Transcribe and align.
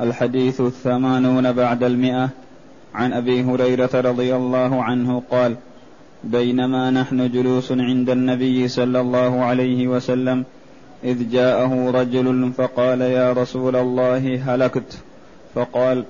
الحديث 0.00 0.60
الثمانون 0.60 1.52
بعد 1.52 1.84
المئة. 1.84 2.28
عن 2.94 3.12
أبي 3.12 3.42
هريرة 3.42 3.90
رضي 3.94 4.36
الله 4.36 4.82
عنه 4.82 5.22
قال 5.30 5.56
بينما 6.24 6.90
نحن 6.90 7.30
جلوس 7.30 7.72
عند 7.72 8.10
النبي 8.10 8.68
صلى 8.68 9.00
الله 9.00 9.44
عليه 9.44 9.88
وسلم 9.88 10.44
إذ 11.04 11.30
جاءه 11.30 11.90
رجل 11.90 12.52
فقال 12.52 13.00
يا 13.00 13.32
رسول 13.32 13.76
الله 13.76 14.42
هلكت؟ 14.44 14.98
فقال 15.54 16.04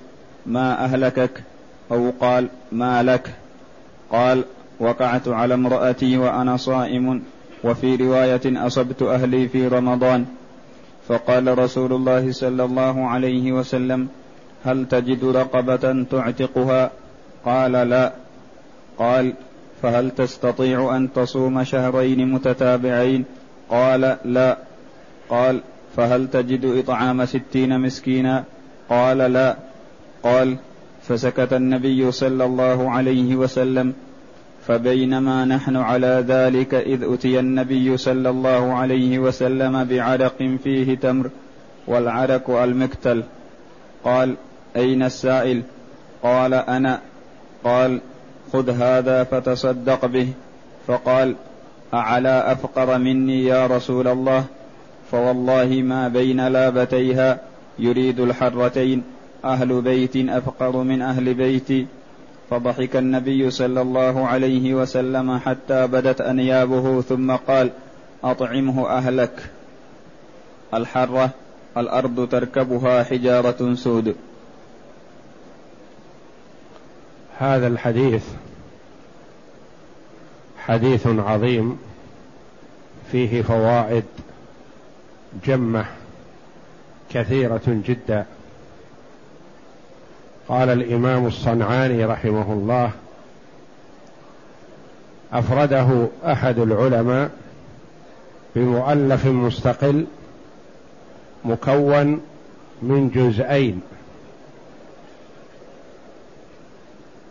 ما 0.45 0.85
أهلكك؟ 0.85 1.43
أو 1.91 2.11
قال 2.19 2.47
ما 2.71 3.03
لك؟ 3.03 3.29
قال 4.11 4.43
وقعت 4.79 5.27
على 5.27 5.53
امرأتي 5.53 6.17
وأنا 6.17 6.57
صائم 6.57 7.23
وفي 7.63 7.95
رواية 7.95 8.41
أصبت 8.45 9.01
أهلي 9.01 9.47
في 9.47 9.67
رمضان. 9.67 10.25
فقال 11.11 11.59
رسول 11.59 11.93
الله 11.93 12.31
صلى 12.31 12.63
الله 12.63 12.95
عليه 13.07 13.51
وسلم 13.51 14.07
هل 14.63 14.87
تجد 14.87 15.25
رقبة 15.25 16.05
تعتقها؟ 16.11 16.91
قال 17.45 17.71
لا. 17.71 18.13
قال 18.97 19.33
فهل 19.81 20.11
تستطيع 20.11 20.95
أن 20.95 21.13
تصوم 21.13 21.63
شهرين 21.63 22.31
متتابعين؟ 22.31 23.25
قال 23.69 24.17
لا. 24.25 24.57
قال 25.29 25.61
فهل 25.95 26.27
تجد 26.31 26.65
إطعام 26.65 27.25
ستين 27.25 27.79
مسكينا؟ 27.79 28.43
قال 28.89 29.17
لا. 29.17 29.55
قال 30.23 30.57
فسكت 31.03 31.53
النبي 31.53 32.11
صلى 32.11 32.43
الله 32.45 32.91
عليه 32.91 33.35
وسلم 33.35 33.93
فبينما 34.67 35.45
نحن 35.45 35.75
على 35.75 36.25
ذلك 36.27 36.73
إذ 36.73 37.13
أتي 37.13 37.39
النبي 37.39 37.97
صلى 37.97 38.29
الله 38.29 38.73
عليه 38.73 39.19
وسلم 39.19 39.83
بعرق 39.83 40.57
فيه 40.63 40.95
تمر 40.95 41.29
والعرق 41.87 42.49
المكتل. 42.49 43.23
قال 44.03 44.35
أين 44.75 45.03
السائل؟ 45.03 45.61
قال 46.23 46.53
أنا. 46.53 46.99
قال 47.63 48.01
خذ 48.53 48.69
هذا 48.69 49.23
فتصدق 49.23 50.05
به. 50.05 50.27
فقال 50.87 51.35
أعلى 51.93 52.43
أفقر 52.51 52.97
مني 52.97 53.45
يا 53.45 53.67
رسول 53.67 54.07
الله؟ 54.07 54.43
فوالله 55.11 55.81
ما 55.83 56.07
بين 56.07 56.47
لابتيها 56.47 57.39
يريد 57.79 58.19
الحرتين. 58.19 59.03
أهل 59.45 59.81
بيت 59.81 60.15
أفقر 60.15 60.83
من 60.83 61.01
أهل 61.01 61.33
بيتي. 61.33 61.87
فضحك 62.51 62.95
النبي 62.95 63.51
صلى 63.51 63.81
الله 63.81 64.27
عليه 64.27 64.73
وسلم 64.73 65.37
حتى 65.37 65.87
بدت 65.87 66.21
أنيابه 66.21 67.01
ثم 67.01 67.31
قال 67.35 67.71
أطعمه 68.23 68.89
أهلك. 68.89 69.49
الحرة 70.73 71.29
الأرض 71.77 72.29
تركبها 72.29 73.03
حجارة 73.03 73.73
سود. 73.73 74.15
هذا 77.37 77.67
الحديث 77.67 78.23
حديث 80.57 81.07
عظيم 81.07 81.79
فيه 83.11 83.41
فوائد 83.41 84.05
جمة 85.45 85.85
كثيرة 87.09 87.61
جدا. 87.67 88.25
قال 90.47 90.69
الإمام 90.69 91.27
الصنعاني 91.27 92.05
رحمه 92.05 92.53
الله 92.53 92.91
أفرده 95.33 96.07
أحد 96.25 96.59
العلماء 96.59 97.29
بمؤلف 98.55 99.25
مستقل 99.25 100.05
مكون 101.45 102.21
من 102.81 103.09
جزئين. 103.09 103.81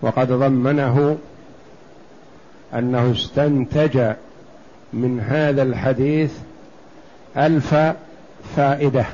وقد 0.02 0.32
ضمنه 0.32 1.18
أنه 2.74 3.12
استنتج 3.12 4.12
من 4.92 5.20
هذا 5.20 5.62
الحديث 5.62 6.32
ألف 7.36 7.74
فائدة. 8.56 9.06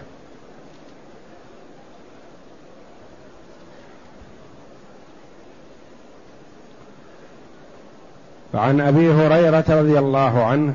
فعن 8.57 8.81
أبي 8.81 9.13
هريرة 9.13 9.65
رضي 9.69 9.99
الله 9.99 10.45
عنه 10.45 10.75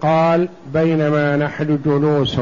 قال 0.00 0.48
بينما 0.72 1.36
نحن 1.36 1.78
جلوس 1.84 2.38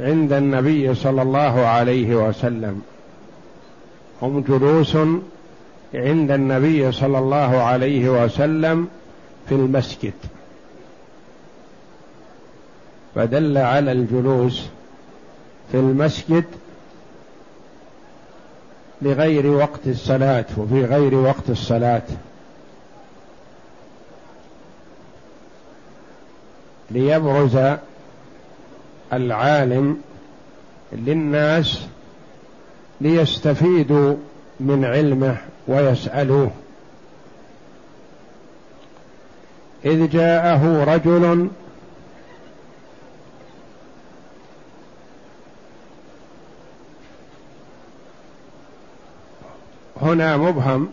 عند 0.00 0.32
النبي 0.32 0.94
صلى 0.94 1.22
الله 1.22 1.66
عليه 1.66 2.28
وسلم. 2.28 2.82
هم 4.22 4.40
جلوس 4.40 4.96
عند 5.94 6.30
النبي 6.30 6.92
صلى 6.92 7.18
الله 7.18 7.62
عليه 7.62 8.24
وسلم 8.24 8.88
في 9.48 9.54
المسجد. 9.54 10.14
فدل 13.14 13.58
على 13.58 13.92
الجلوس 13.92 14.66
في 15.72 15.76
المسجد 15.78 16.44
لغير 19.02 19.46
وقت 19.46 19.86
الصلاة 19.86 20.44
وفي 20.56 20.84
غير 20.84 21.14
وقت 21.14 21.50
الصلاة. 21.50 22.02
ليبرز 26.90 27.58
العالم 29.12 30.00
للناس 30.92 31.80
ليستفيدوا 33.00 34.16
من 34.60 34.84
علمه 34.84 35.36
ويسألوه. 35.68 36.50
إذ 39.84 40.10
جاءه 40.10 40.84
رجل 40.84 41.48
هنا 50.02 50.36
مبهم 50.36 50.88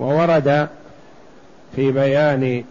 وورد 0.00 0.68
في 1.76 1.92
بيان 1.92 2.64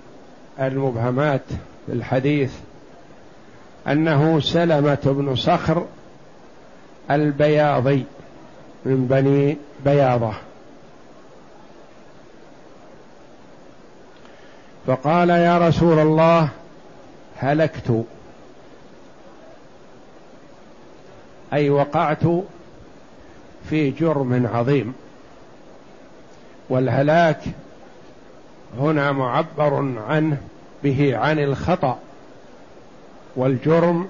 المبهمات 0.60 1.42
في 1.86 1.94
الحديث 1.94 2.54
أنه 3.88 4.40
سلمة 4.40 5.00
بن 5.06 5.36
صخر 5.36 5.86
البياضي 7.12 8.06
من 8.86 9.08
بني 9.08 9.58
بياضة. 9.86 10.34
فقال 14.88 15.30
يا 15.30 15.68
رسول 15.68 16.00
الله 16.00 16.50
هلكت. 17.38 18.06
أي 21.54 21.70
وقعت 21.70 22.24
في 23.70 23.92
جرم 23.92 24.50
عظيم. 24.54 24.94
والهلاك 26.70 27.42
هنا 28.80 29.12
معبر 29.12 29.94
عنه 30.08 30.38
به 30.84 31.18
عن 31.18 31.40
الخطأ 31.40 32.00
والجرم 33.36 34.08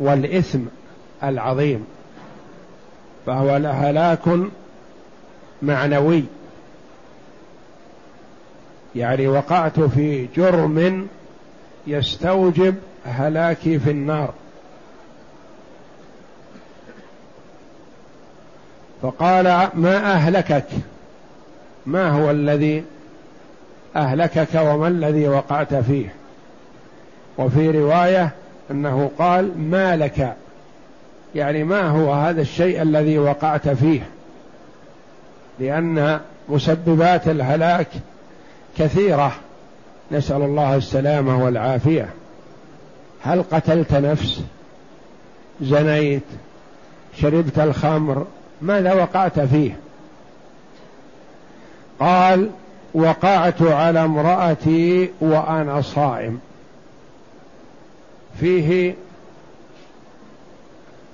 والإثم 0.00 0.60
العظيم. 1.22 1.86
فهو 3.26 3.50
هلاك 3.50 4.28
معنوي. 5.62 6.24
يعني 8.96 9.28
وقعت 9.28 9.80
في 9.80 10.28
جرم 10.36 11.08
يستوجب 11.86 12.74
هلاكي 13.04 13.78
في 13.78 13.90
النار. 13.90 14.34
فقال 19.02 19.68
ما 19.74 20.12
أهلكك؟ 20.12 20.66
ما 21.86 22.08
هو 22.08 22.30
الذي 22.30 22.84
أهلكك 23.96 24.54
وما 24.54 24.88
الذي 24.88 25.28
وقعت 25.28 25.74
فيه؟ 25.74 26.14
وفي 27.38 27.70
رواية 27.70 28.30
أنه 28.70 29.10
قال 29.18 29.58
ما 29.58 29.96
لك 29.96 30.36
يعني 31.34 31.64
ما 31.64 31.88
هو 31.88 32.12
هذا 32.12 32.40
الشيء 32.42 32.82
الذي 32.82 33.18
وقعت 33.18 33.68
فيه؟ 33.68 34.00
لأن 35.58 36.20
مسببات 36.48 37.28
الهلاك 37.28 37.88
كثيرة. 38.78 39.32
نسأل 40.12 40.42
الله 40.42 40.76
السلامة 40.76 41.44
والعافية. 41.44 42.08
هل 43.22 43.42
قتلت 43.42 43.92
نفس؟ 43.92 44.40
زنيت؟ 45.60 46.22
شربت 47.20 47.58
الخمر؟ 47.58 48.26
ماذا 48.62 48.92
وقعت 48.92 49.40
فيه؟ 49.40 49.78
قال 52.00 52.50
وقعت 52.94 53.62
على 53.62 54.04
امرأتي 54.04 55.10
وأنا 55.20 55.80
صائم. 55.80 56.40
فيه 58.40 58.94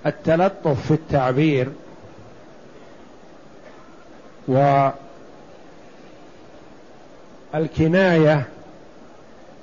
التلطف 0.06 0.86
في 0.86 0.90
التعبير 0.90 1.68
والكنايه 7.54 8.46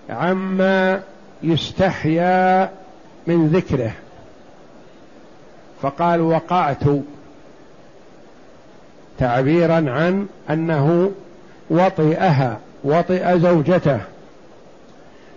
عما 0.09 1.03
يستحيا 1.43 2.71
من 3.27 3.47
ذكره. 3.47 3.91
فقال 5.81 6.21
وقعت 6.21 6.83
تعبيرا 9.23 9.73
عن 9.73 10.27
أنه 10.49 11.11
وطئها 11.69 12.59
وطئ 12.83 13.39
زوجته. 13.39 13.99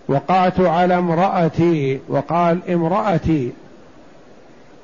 وقعت 0.09 0.61
على 0.61 0.99
امرأتي 0.99 2.01
وقال 2.09 2.59
امرأتي 2.71 3.53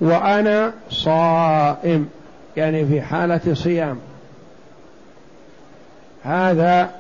وأنا 0.01 0.73
صائم 0.91 2.09
يعني 2.57 2.87
في 2.87 3.01
حالة 3.01 3.55
صيام. 3.55 3.99
هذا 6.25 6.91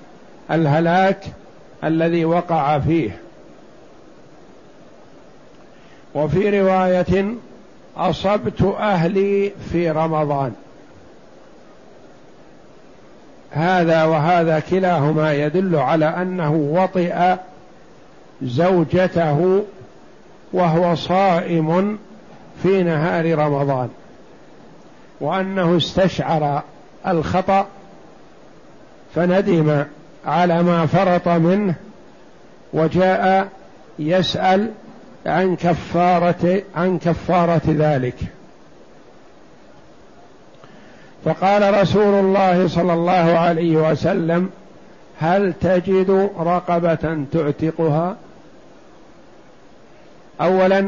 الهلاك 0.50 1.24
الذي 1.84 2.24
وقع 2.24 2.78
فيه. 2.78 3.20
وفي 6.14 6.60
رواية 6.60 7.34
أصبت 7.96 8.62
أهلي 8.62 9.52
في 9.72 9.90
رمضان. 9.90 10.52
هذا 13.52 14.04
وهذا 14.04 14.60
كلاهما 14.60 15.32
يدل 15.32 15.76
على 15.76 16.04
أنه 16.06 16.52
وطئ 16.52 17.36
زوجته 18.42 19.64
وهو 20.52 20.94
صائم 20.94 21.98
في 22.62 22.82
نهار 22.82 23.38
رمضان 23.38 23.88
وأنه 25.20 25.76
استشعر 25.76 26.62
الخطأ 27.06 27.66
فندم 29.14 29.84
على 30.26 30.62
ما 30.62 30.86
فرط 30.86 31.28
منه 31.28 31.74
وجاء 32.72 33.48
يسأل 33.98 34.70
عن 35.26 35.56
كفارة 35.56 36.62
عن 36.76 36.98
كفارة 36.98 37.62
ذلك. 37.66 38.14
فقال 41.24 41.80
رسول 41.80 42.14
الله 42.14 42.68
صلى 42.68 42.92
الله 42.92 43.12
عليه 43.38 43.76
وسلم 43.76 44.50
هل 45.20 45.52
تجد 45.60 46.30
رقبة 46.38 47.24
تعتقها؟ 47.32 48.16
اولا 50.40 50.78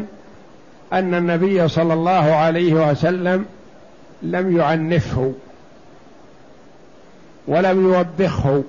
أن 0.93 1.15
النبي 1.15 1.69
صلى 1.69 1.95
الله 1.95 2.35
عليه 2.35 2.91
وسلم 2.91 3.45
لم 4.23 4.57
يعنفه 4.57 5.33
ولم 7.49 7.93
يوبخه 7.93 8.63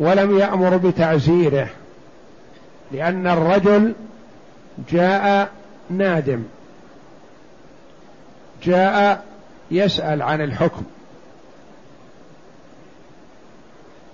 ولم 0.00 0.38
يأمر 0.38 0.76
بتعزيره 0.76 1.68
لأن 2.92 3.26
الرجل 3.26 3.94
جاء 4.92 5.50
نادم. 5.90 6.44
جاء 8.62 9.24
يسأل 9.70 10.22
عن 10.22 10.40
الحكم. 10.40 10.82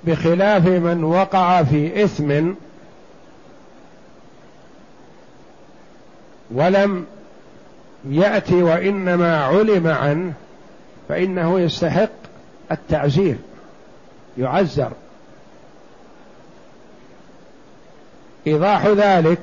بخلاف 0.04 0.66
من 0.66 1.04
وقع 1.04 1.62
في 1.62 2.04
إثم 2.04 2.52
ولم 6.50 7.06
ياتي 8.08 8.62
وإنما 8.62 9.44
علم 9.44 9.86
عنه 9.86 10.32
فإنه 11.08 11.60
يستحق 11.60 12.10
التعزير 12.72 13.36
يعزر. 14.38 14.92
إيضاح 18.46 18.86
ذلك 18.86 19.40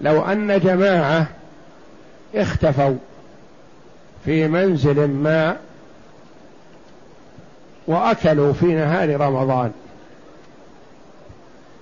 لو 0.00 0.22
أن 0.22 0.60
جماعة 0.60 1.26
اختفوا. 2.34 2.96
في 4.24 4.48
منزل 4.48 5.08
ما 5.08 5.56
وأكلوا 7.86 8.52
في 8.52 8.66
نهار 8.66 9.20
رمضان. 9.20 9.72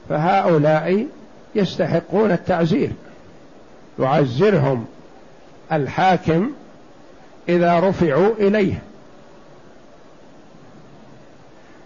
فهؤلاء 0.08 1.06
يستحقون 1.54 2.30
التعزير. 2.32 2.90
يعزرهم 3.98 4.86
الحاكم 5.72 6.50
إذا 7.48 7.80
رفعوا 7.80 8.34
إليه. 8.38 8.82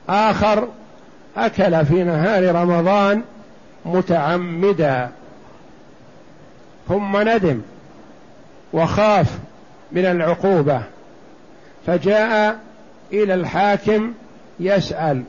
آخر 0.08 0.68
أكل 1.36 1.86
في 1.86 2.04
نهار 2.04 2.54
رمضان 2.54 3.22
متعمدا. 3.84 5.10
ثم 6.88 7.28
ندم. 7.28 7.60
وخاف. 8.72 9.38
من 9.92 10.04
العقوبة. 10.04 10.82
فجاء 11.86 12.58
إلى 13.12 13.34
الحاكم 13.34 14.12
يسأل 14.60 15.22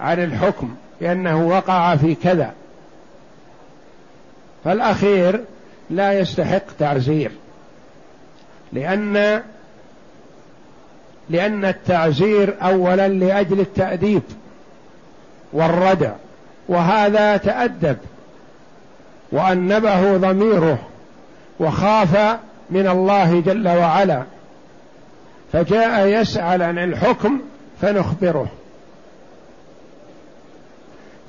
عن 0.00 0.24
الحكم 0.24 0.74
لأنه 1.00 1.46
وقع 1.46 1.96
في 1.96 2.14
كذا. 2.14 2.52
فالأخير 4.64 5.44
لا 5.90 6.18
يستحق 6.18 6.62
تعزير 6.78 7.30
لأن 8.72 9.42
لأن 11.30 11.64
التعزير 11.64 12.54
أولا 12.62 13.08
لأجل 13.08 13.60
التأديب 13.60 14.22
والردع 15.52 16.12
وهذا 16.68 17.36
تأدب 17.36 17.96
وأنبه 19.32 20.16
ضميره 20.16 20.78
وخاف 21.60 22.38
من 22.70 22.88
الله 22.88 23.40
جل 23.40 23.68
وعلا 23.68 24.22
فجاء 25.52 26.06
يسأل 26.06 26.62
عن 26.62 26.78
الحكم 26.78 27.40
فنخبره. 27.80 28.48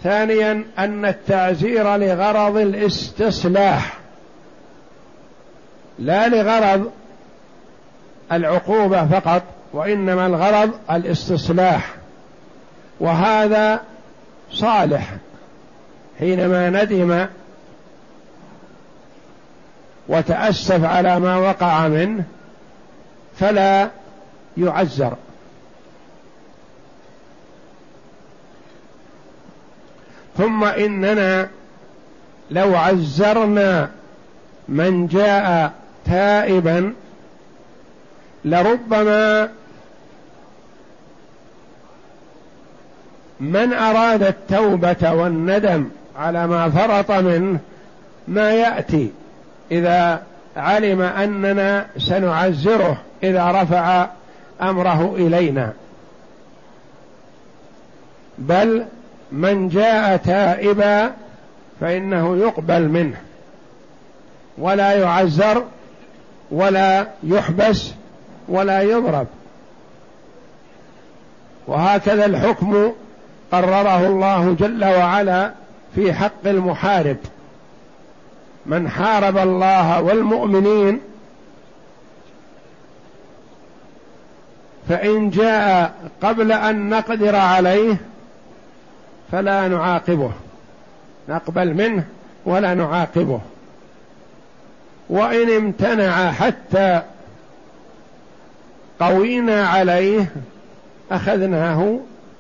ثانيا 0.03 0.63
أن 0.79 1.05
التعزير 1.05 1.97
لغرض 1.97 2.57
الاستصلاح 2.57 3.97
لا 5.99 6.27
لغرض 6.27 6.91
العقوبة 8.31 9.05
فقط 9.07 9.43
وإنما 9.73 10.25
الغرض 10.25 10.71
الاستصلاح 10.91 11.95
وهذا 12.99 13.81
صالح 14.51 15.15
حينما 16.19 16.69
ندم 16.69 17.25
وتأسف 20.07 20.83
على 20.83 21.19
ما 21.19 21.37
وقع 21.37 21.87
منه 21.87 22.23
فلا 23.39 23.89
يعزر 24.57 25.13
ثم 30.37 30.63
إننا 30.63 31.49
لو 32.51 32.75
عزرنا 32.75 33.89
من 34.67 35.07
جاء 35.07 35.71
تائبا 36.05 36.93
لربما 38.45 39.49
من 43.39 43.73
أراد 43.73 44.23
التوبة 44.23 45.13
والندم 45.13 45.89
على 46.17 46.47
ما 46.47 46.69
فرط 46.69 47.11
منه 47.11 47.59
ما 48.27 48.51
يأتي. 48.51 49.11
إذا 49.71 50.23
علم 50.57 51.01
أننا 51.01 51.85
سنعزره 51.97 52.97
إذا 53.23 53.51
رفع 53.51 54.07
أمره 54.61 55.15
إلينا. 55.15 55.73
بل 58.37 58.85
من 59.31 59.69
جاء 59.69 60.17
تائبا 60.17 61.11
فإنه 61.81 62.37
يقبل 62.37 62.89
منه. 62.89 63.17
ولا 64.57 64.91
يعزر 64.93 65.63
ولا 66.51 67.07
يحبس 67.23 67.91
ولا 68.47 68.81
يضرب. 68.81 69.27
وهكذا 71.67 72.25
الحكم 72.25 72.91
قرره 73.51 74.07
الله 74.07 74.55
جل 74.59 74.85
وعلا 74.85 75.51
في 75.95 76.13
حق 76.13 76.45
المحارب. 76.45 77.17
من 78.65 78.89
حارب 78.89 79.37
الله 79.37 80.01
والمؤمنين 80.01 80.99
فإن 84.89 85.29
جاء 85.29 85.93
قبل 86.21 86.51
أن 86.51 86.89
نقدر 86.89 87.35
عليه 87.35 87.97
فلا 89.31 89.67
نعاقبه. 89.67 90.31
نقبل 91.29 91.73
منه 91.73 92.05
ولا 92.45 92.73
نعاقبه. 92.73 93.39
وإن 95.09 95.49
امتنع 95.49 96.31
حتى 96.31 97.01
قوينا 98.99 99.67
عليه 99.67 100.31
أخذناه 101.11 101.99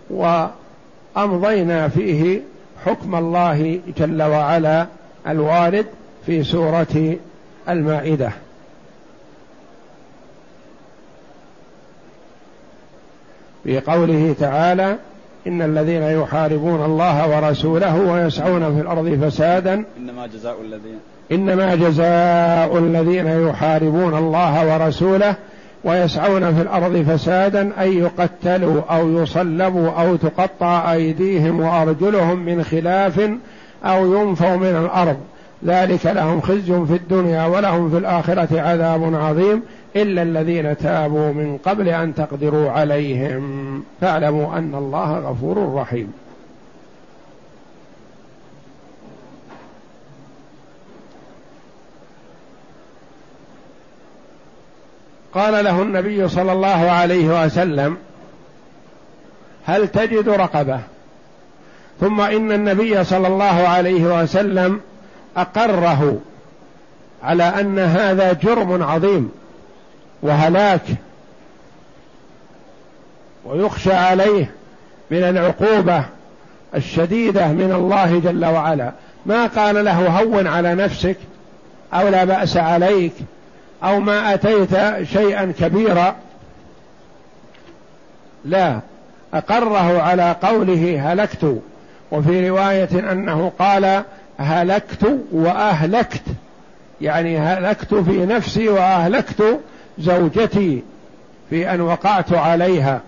وأمضينا 0.09 1.87
فيه 1.87 2.41
حكم 2.85 3.15
الله 3.15 3.79
جل 3.97 4.23
وعلا 4.23 4.87
الوارد. 5.27 5.85
في 6.25 6.43
سورة 6.43 7.15
المائدة. 7.69 8.31
في 13.63 13.79
قوله 13.79 14.35
تعالى 14.39 14.97
إن 15.47 15.61
الذين 15.61 16.03
يحاربون 16.03 16.85
الله 16.85 17.35
ورسوله 17.35 17.99
ويسعون 17.99 18.75
في 18.75 18.81
الأرض 18.81 19.19
فسادا. 19.25 19.83
إنما 19.97 20.27
جزاء 20.27 20.61
الذين 20.61 20.99
إنما 21.31 21.75
جزاء 21.75 22.77
الذين 22.77 23.27
يحاربون 23.47 24.17
الله 24.17 24.73
ورسوله 24.73 25.35
ويسعون 25.83 26.55
في 26.55 26.61
الأرض 26.61 27.05
فسادا 27.09 27.61
أن 27.83 27.97
يقتلوا 27.97 28.81
أو 28.89 29.09
يصلبوا 29.09 29.89
أو 29.89 30.15
تقطع 30.15 30.93
أيديهم 30.93 31.59
وأرجلهم 31.59 32.45
من 32.45 32.63
خلاف 32.63 33.29
أو 33.85 34.13
ينفوا 34.13 34.55
من 34.55 34.75
الأرض. 34.85 35.17
ذلك 35.65 36.05
لهم 36.05 36.41
خزي 36.41 36.85
في 36.85 36.93
الدنيا 36.93 37.45
ولهم 37.45 37.89
في 37.89 37.97
الآخرة 37.97 38.61
عذاب 38.61 39.15
عظيم 39.15 39.63
إلا 39.95 40.21
الذين 40.21 40.77
تابوا 40.77 41.31
من 41.31 41.57
قبل 41.57 41.89
أن 41.89 42.15
تقدروا 42.15 42.71
عليهم. 42.71 43.83
فاعلموا 44.01 44.57
أن 44.57 44.75
الله 44.75 45.19
غفور 45.19 45.75
رحيم. 45.75 46.13
قال 55.33 55.63
له 55.63 55.81
النبي 55.81 56.27
صلى 56.27 56.51
الله 56.51 56.91
عليه 56.91 57.45
وسلم 57.45 57.97
هل 59.65 59.87
تجد 59.87 60.29
رقبة؟ 60.29 60.79
ثم 61.99 62.21
إن 62.21 62.51
النبي 62.51 63.03
صلى 63.03 63.27
الله 63.27 63.67
عليه 63.67 64.21
وسلم 64.21 64.79
أقره 65.37 66.17
على 67.23 67.43
أن 67.43 67.79
هذا 67.79 68.33
جرم 68.33 68.83
عظيم 68.83 69.31
وهلاك 70.21 70.81
ويخشى 73.45 73.93
عليه 73.93 74.51
من 75.11 75.23
العقوبة 75.23 76.03
الشديدة 76.75 77.47
من 77.47 77.71
الله 77.71 78.19
جل 78.19 78.45
وعلا. 78.45 78.91
ما 79.25 79.47
قال 79.47 79.85
له 79.85 80.07
هون 80.07 80.47
على 80.47 80.75
نفسك 80.75 81.17
أو 81.93 82.07
لا 82.07 82.23
بأس 82.23 82.57
عليك 82.57 83.13
أو 83.83 83.99
ما 83.99 84.33
أتيت 84.33 85.03
شيئا 85.03 85.53
كبيرا. 85.59 86.15
لا 88.45 88.79
أقره 89.33 90.01
على 90.01 90.35
قوله 90.43 91.11
هلكت. 91.13 91.61
وفي 92.11 92.49
رواية 92.49 93.11
أنه 93.11 93.51
قال 93.59 94.03
هلكت 94.37 95.19
وأهلكت. 95.31 96.23
يعني 97.01 97.37
هلكت 97.37 97.95
في 97.95 98.25
نفسي 98.25 98.69
وأهلكت 98.69 99.59
زوجتي 99.99 100.83
في 101.49 101.73
أن 101.73 101.81
وقعت 101.81 102.33
عليها. 102.33 103.01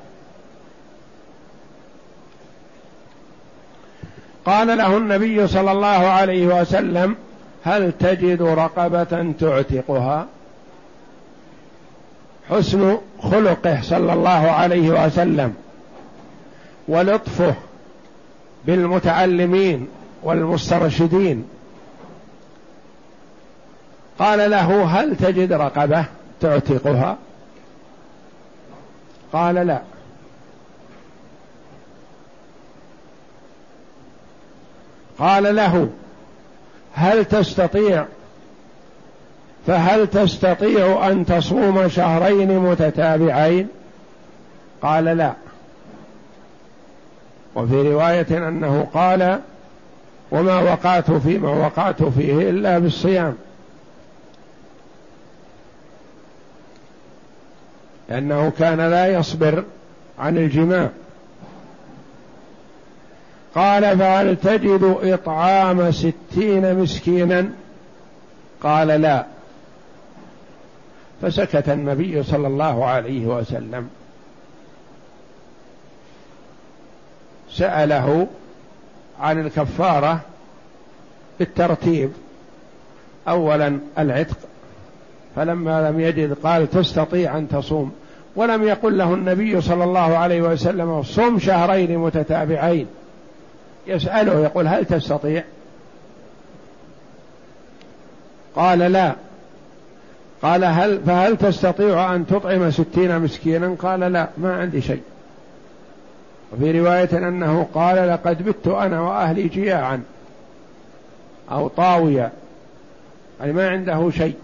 قال 4.45 4.77
له 4.77 4.97
النبي 4.97 5.47
صلى 5.47 5.71
الله 5.71 5.87
عليه 5.87 6.47
وسلم 6.61 7.15
هل 7.63 7.91
تجد 7.99 8.41
رقبة 8.41 9.33
تعتقها؟ 9.39 10.27
حسن 12.49 12.97
خلقه 13.21 13.81
صلى 13.81 14.13
الله 14.13 14.51
عليه 14.51 15.05
وسلم 15.05 15.53
ولطفه 16.87 17.53
بالمتعلمين 18.65 19.87
والمسترشدين. 20.27 21.49
قال 24.19 24.51
له 24.51 24.83
هل 24.85 25.15
تجد 25.15 25.53
رقبة 25.53 26.05
تعتقها؟ 26.41 27.17
قال 29.33 29.55
لا. 29.55 29.81
قال 35.19 35.55
له 35.55 35.89
هل 36.93 37.25
تستطيع 37.25 38.05
فهل 39.67 40.07
تستطيع 40.07 41.07
أن 41.07 41.25
تصوم 41.25 41.89
شهرين 41.89 42.59
متتابعين؟ 42.59 43.67
قال 44.81 45.05
لا. 45.05 45.33
وفي 47.55 47.81
رواية 47.81 48.47
أنه 48.47 48.87
قال 48.93 49.39
وما 50.31 50.59
وقعت 50.59 51.11
فيما 51.11 51.49
وقعت 51.49 52.03
فيه 52.03 52.49
إلا 52.49 52.79
بالصيام. 52.79 53.35
لأنه 58.09 58.51
كان 58.59 58.81
لا 58.81 59.07
يصبر 59.07 59.63
عن 60.19 60.37
الجماع. 60.37 60.89
قال 63.55 63.97
فهل 63.97 64.35
تجد 64.35 64.97
إطعام 65.01 65.91
ستين 65.91 66.79
مسكينا؟ 66.79 67.49
قال 68.63 68.87
لا. 68.87 69.25
فسكت 71.21 71.69
النبي 71.69 72.23
صلى 72.23 72.47
الله 72.47 72.85
عليه 72.85 73.25
وسلم. 73.25 73.89
سأله 77.51 78.27
عن 79.21 79.39
الكفارة 79.39 80.19
بالترتيب. 81.39 82.11
أولا 83.27 83.79
العتق. 83.99 84.37
فلما 85.35 85.89
لم 85.89 85.99
يجد 85.99 86.33
قال 86.33 86.69
تستطيع 86.71 87.37
أن 87.37 87.47
تصوم. 87.49 87.91
ولم 88.35 88.63
يقل 88.63 88.97
له 88.97 89.13
النبي 89.13 89.61
صلى 89.61 89.83
الله 89.83 90.17
عليه 90.17 90.41
وسلم 90.41 91.03
صم 91.03 91.39
شهرين 91.39 91.97
متتابعين. 91.97 92.87
يسأله 93.87 94.39
يقول 94.43 94.67
هل 94.67 94.85
تستطيع؟ 94.85 95.43
قال 98.55 98.79
لا. 98.79 99.15
قال 100.41 100.63
هل 100.63 101.01
فهل 101.05 101.37
تستطيع 101.37 102.15
أن 102.15 102.27
تطعم 102.27 102.71
ستين 102.71 103.19
مسكينا؟ 103.19 103.75
قال 103.79 103.99
لا 103.99 104.29
ما 104.37 104.55
عندي 104.55 104.81
شيء. 104.81 105.01
وفي 106.53 106.79
رواية 106.79 107.27
أنه 107.27 107.67
قال 107.73 108.09
لقد 108.09 108.43
بت 108.43 108.67
أنا 108.67 109.01
وأهلي 109.01 109.47
جياعا 109.47 110.03
أو 111.51 111.67
طاوية 111.67 112.31
يعني 113.39 113.53
ما 113.53 113.69
عنده 113.69 114.09
شيء. 114.09 114.35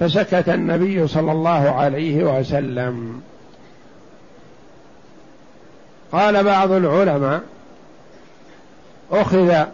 فسكت 0.00 0.48
النبي 0.48 1.06
صلى 1.08 1.32
الله 1.32 1.70
عليه 1.70 2.38
وسلم. 2.38 3.22
قال 6.12 6.44
بعض 6.44 6.70
العلماء 6.70 7.42
أخذ 9.12 9.64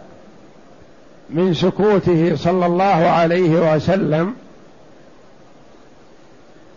من 1.29 1.53
سكوته 1.53 2.35
صلى 2.35 2.65
الله 2.65 2.83
عليه 3.09 3.75
وسلم 3.75 4.35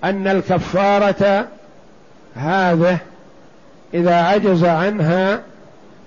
أن 0.04 0.28
الكفارة 0.28 1.48
هذه 2.34 2.98
إذا 3.94 4.14
عجز 4.14 4.64
عنها 4.64 5.40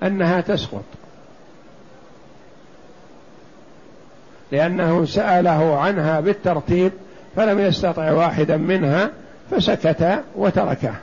أنها 0.04 0.42
تسقط. 0.42 0.84
لأنه 4.52 5.06
سأله 5.06 5.80
عنها 5.80 6.20
بالترتيب 6.20 6.92
فلم 7.36 7.60
يستطع 7.60 8.12
واحدا 8.12 8.58
منها 8.58 9.10
فسكت 9.52 10.24
وتركه. 10.36 10.94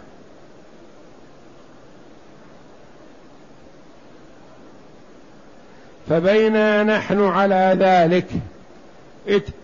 فبينا 6.09 6.83
نحن 6.83 7.25
على 7.25 7.77
ذلك 7.81 8.27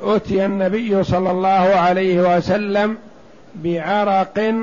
أتي 0.02 0.46
النبي 0.46 1.04
صلى 1.04 1.30
الله 1.30 1.50
عليه 1.50 2.36
وسلم 2.36 2.96
بعرق 3.54 4.54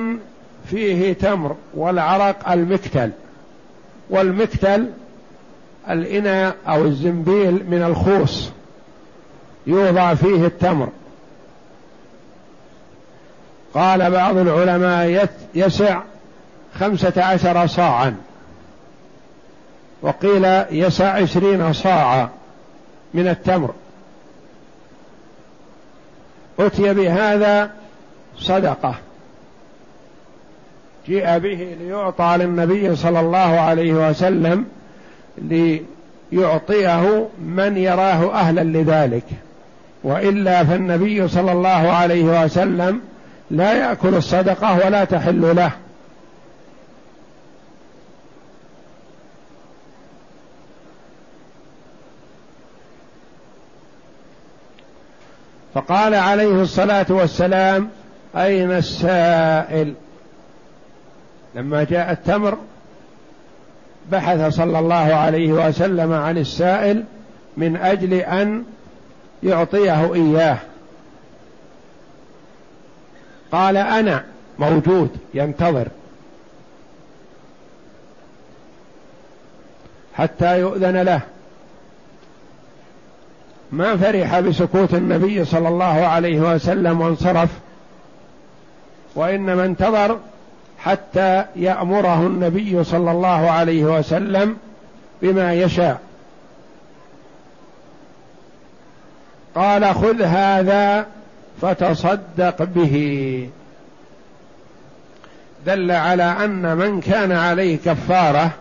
فيه 0.69 1.13
تمر 1.13 1.55
والعرق 1.74 2.50
المكتل 2.50 3.12
والمكتل 4.09 4.91
الإناء 5.89 6.55
أو 6.67 6.86
الزنبيل 6.86 7.53
من 7.69 7.83
الخوص 7.83 8.51
يوضع 9.67 10.13
فيه 10.13 10.45
التمر. 10.45 10.89
قال 13.74 14.12
بعض 14.12 14.38
العلماء 14.38 15.29
يسع 15.55 16.01
خمسة 16.79 17.24
عشر 17.24 17.67
صاعا 17.67 18.15
وقيل 20.01 20.45
يسع 20.71 21.13
عشرين 21.13 21.74
صاعا 21.74 22.29
من 23.13 23.27
التمر. 23.27 23.74
أتي 26.59 26.93
بهذا 26.93 27.71
صدقة. 28.38 28.95
جيء 31.07 31.37
به 31.37 31.75
ليعطى 31.79 32.35
للنبي 32.39 32.95
صلى 32.95 33.19
الله 33.19 33.37
عليه 33.59 34.09
وسلم 34.09 34.65
ليعطيه 36.31 37.27
من 37.41 37.77
يراه 37.77 38.33
أهلا 38.33 38.61
لذلك. 38.61 39.23
وإلا 40.03 40.63
فالنبي 40.63 41.27
صلى 41.27 41.51
الله 41.51 41.69
عليه 41.69 42.43
وسلم 42.43 43.01
لا 43.51 43.73
يأكل 43.73 44.15
الصدقة 44.15 44.85
ولا 44.85 45.03
تحل 45.03 45.55
له. 45.55 45.71
فقال 55.73 56.15
عليه 56.15 56.61
الصلاة 56.61 57.05
والسلام 57.09 57.89
أين 58.35 58.71
السائل؟ 58.71 59.93
لما 61.56 61.84
جاء 61.84 62.12
التمر 62.12 62.58
بحث 64.12 64.54
صلى 64.54 64.80
الله 64.80 64.96
عليه 64.96 65.51
وسلم 65.51 66.13
عن 66.13 66.38
السائل 66.38 67.04
من 67.58 67.77
أجل 67.77 68.13
أن 68.13 68.63
يعطيه 69.44 70.13
إياه. 70.13 70.58
قال 73.51 73.77
أنا 73.77 74.24
موجود 74.60 75.10
ينتظر. 75.34 75.88
حتى 80.13 80.60
يؤذن 80.60 80.98
له. 81.01 81.22
ما 83.72 83.98
فرح 83.98 84.39
بسكوت 84.39 84.94
النبي 84.94 85.46
صلى 85.46 85.68
الله 85.68 85.86
عليه 85.86 86.39
وسلم 86.39 87.01
وانصرف 87.01 87.50
وإنما 89.16 89.66
انتظر 89.66 90.20
حتى 90.79 91.46
يأمره 91.55 92.19
النبي 92.27 92.84
صلى 92.84 93.12
الله 93.12 93.50
عليه 93.51 93.84
وسلم 93.84 94.57
بما 95.22 95.53
يشاء. 95.53 96.00
قال 99.55 99.96
خذ 99.96 100.22
هذا 100.22 101.05
فتصدق 101.62 102.63
به. 102.63 103.50
دل 105.65 105.91
على 105.91 106.24
أن 106.24 106.77
من 106.77 107.01
كان 107.01 107.31
عليه 107.31 107.77
كفارة 107.86 108.51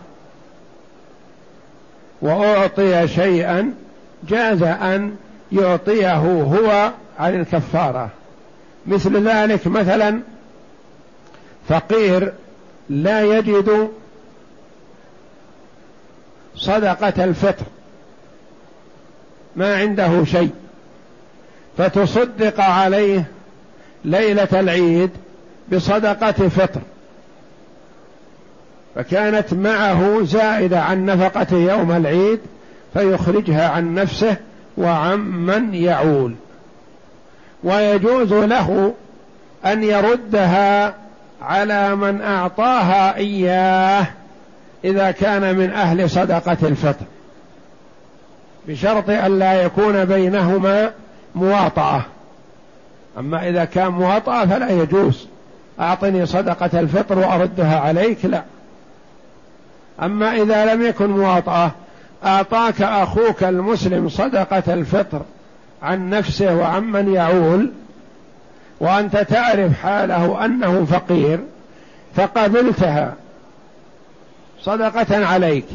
وأعطي 2.21 3.07
شيئا 3.07 3.73
جاز 4.29 4.63
أن 4.63 5.15
يعطيه 5.51 6.15
هو 6.15 6.91
عن 7.19 7.35
الكفارة. 7.35 8.09
مثل 8.87 9.27
ذلك 9.27 9.67
مثلا 9.67 10.19
فقير 11.67 12.33
لا 12.89 13.21
يجد 13.21 13.89
صدقة 16.55 17.23
الفطر 17.23 17.65
ما 19.55 19.75
عنده 19.75 20.25
شيء 20.25 20.51
فتصدق 21.77 22.61
عليه 22.61 23.23
ليلة 24.05 24.47
العيد 24.53 25.09
بصدقة 25.71 26.31
فطر. 26.31 26.81
فكانت 28.95 29.53
معه 29.53 30.23
زائدة 30.23 30.79
عن 30.79 31.05
نفقة 31.05 31.57
يوم 31.57 31.91
العيد 31.91 32.39
فيخرجها 32.93 33.69
عن 33.69 33.93
نفسه 33.93 34.37
وعمن 34.77 35.73
يعول. 35.73 36.35
ويجوز 37.63 38.33
له 38.33 38.93
أن 39.65 39.83
يردها 39.83 40.95
على 41.41 41.95
من 41.95 42.21
أعطاها 42.21 43.15
إياه 43.15 44.07
إذا 44.83 45.11
كان 45.11 45.55
من 45.55 45.69
أهل 45.69 46.09
صدقة 46.09 46.57
الفطر 46.63 47.05
بشرط 48.67 49.09
أن 49.09 49.39
لا 49.39 49.61
يكون 49.61 50.05
بينهما 50.05 50.91
مواطأة. 51.35 52.01
أما 53.17 53.49
إذا 53.49 53.65
كان 53.65 53.87
مواطأة 53.87 54.45
فلا 54.45 54.69
يجوز. 54.69 55.27
أعطني 55.79 56.25
صدقة 56.25 56.79
الفطر 56.79 57.19
وأردها 57.19 57.79
عليك 57.79 58.25
لا. 58.25 58.43
أما 60.01 60.35
إذا 60.35 60.73
لم 60.73 60.85
يكن 60.85 61.09
مواطأة 61.09 61.71
أعطاك 62.25 62.81
أخوك 62.81 63.43
المسلم 63.43 64.09
صدقة 64.09 64.73
الفطر 64.73 65.21
عن 65.81 66.09
نفسه 66.09 66.55
وعمن 66.55 67.13
يعول 67.13 67.71
وأنت 68.79 69.17
تعرف 69.17 69.81
حاله 69.81 70.45
أنه 70.45 70.85
فقير 70.85 71.39
فقبلتها 72.15 73.13
صدقة 74.61 75.25
عليك 75.25 75.65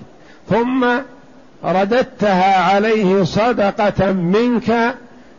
ثم 0.48 0.86
رددتها 1.64 2.56
عليه 2.56 3.24
صدقة 3.24 4.12
منك 4.12 4.94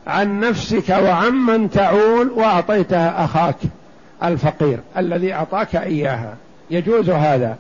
عن 0.08 0.39
نفسك 0.39 0.89
وعمن 0.89 1.69
تعول 1.71 2.30
واعطيتها 2.30 3.23
أخاك 3.26 3.56
الفقير 4.23 4.80
الذي 4.97 5.34
أعطاك 5.34 5.76
إياها. 5.76 6.36
يجوز 6.71 7.10
هذا. 7.10 7.58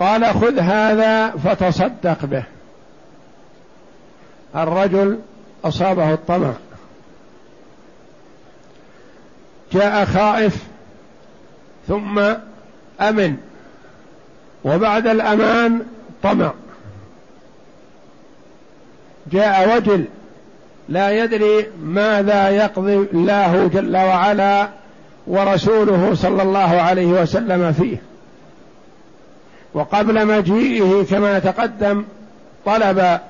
قال 0.00 0.26
خذ 0.26 0.58
هذا 0.58 1.30
فتصدق 1.30 2.24
به. 2.24 2.42
الرجل 4.56 5.18
أصابه 5.68 6.12
الطمع. 6.12 6.52
جاء 9.72 10.04
خائف 10.04 10.56
ثم 11.88 12.18
أمن. 13.00 13.36
وبعد 14.64 15.06
الأمان 15.06 15.82
طمع. 16.22 16.52
جاء 19.32 19.76
وجل 19.76 20.04
لا 20.88 21.10
يدري 21.10 21.66
ماذا 21.82 22.48
يقضي 22.48 22.96
الله 22.96 23.70
جل 23.74 23.96
وعلا 23.96 24.68
ورسوله 25.26 26.14
صلى 26.14 26.42
الله 26.42 26.58
عليه 26.58 27.06
وسلم 27.06 27.72
فيه. 27.72 27.96
وقبل 29.74 30.26
مجيئه 30.26 31.04
كما 31.10 31.38
تقدم 31.38 32.04
طلب 32.66 33.20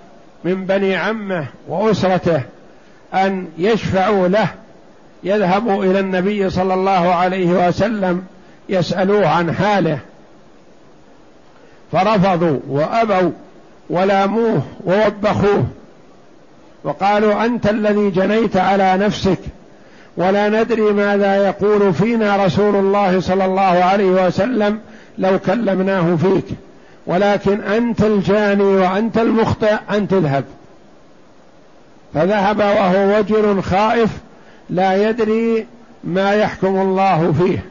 من 0.45 0.65
بني 0.65 0.97
عمه 0.97 1.47
وأسرته 1.69 2.43
أن 3.15 3.49
يشفعوا 3.59 4.29
له 4.29 4.49
يذهبوا 5.25 5.85
إلى 5.85 6.01
النبي 6.01 6.51
صلى 6.51 6.75
الله 6.75 7.15
عليه 7.15 7.69
وسلم 7.69 8.25
يسألوه 8.69 9.29
عن 9.29 9.53
حاله. 9.53 9.99
فرفضوا 11.93 12.59
وأبوا 12.69 13.31
ولاموه 13.91 14.63
ووبخوه 14.85 15.65
وقالوا 16.85 17.45
أنت 17.45 17.67
الذي 17.71 18.11
جنيت 18.11 18.57
على 18.57 18.97
نفسك 18.97 19.39
ولا 20.17 20.49
ندري 20.49 20.93
ماذا 20.93 21.37
يقول 21.37 21.95
فينا 21.95 22.45
رسول 22.45 22.77
الله 22.77 23.21
صلى 23.21 23.45
الله 23.45 23.63
عليه 23.63 24.27
وسلم 24.27 24.81
لو 25.19 25.39
كلمناه 25.39 26.17
فيك. 26.17 26.45
ولكن 27.07 27.61
أنت 27.61 28.03
الجاني 28.03 28.63
وأنت 28.63 29.19
المخطئ 29.19 29.75
أن 29.91 30.09
تذهب. 30.09 30.45
فذهب 32.15 32.59
وهو 32.59 33.19
وجل 33.19 33.63
خائف 33.63 34.11
لا 34.71 35.09
يدري 35.09 35.67
ما 36.05 36.35
يحكم 36.35 36.81
الله 36.81 37.33
فيه. 37.33 37.65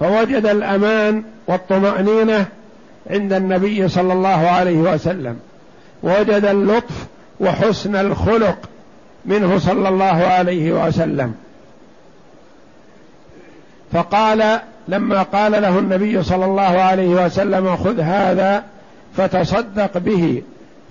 فوجد 0.00 0.46
الأمان 0.46 1.22
والطمأنينة 1.46 2.46
عند 3.10 3.32
النبي 3.32 3.88
صلى 3.88 4.12
الله 4.12 4.48
عليه 4.48 4.76
وسلم. 4.76 5.36
وجد 6.02 6.44
اللطف 6.44 7.06
وحسن 7.40 7.96
الخلق 7.96 8.58
منه 9.24 9.58
صلى 9.58 9.88
الله 9.88 10.04
عليه 10.04 10.86
وسلم. 10.86 11.34
فقال 13.92 14.60
لما 14.88 15.22
قال 15.22 15.52
له 15.52 15.78
النبي 15.78 16.22
صلى 16.22 16.44
الله 16.44 16.62
عليه 16.62 17.24
وسلم 17.24 17.76
خذ 17.76 18.00
هذا 18.00 18.64
فتصدق 19.16 19.98
به 19.98 20.42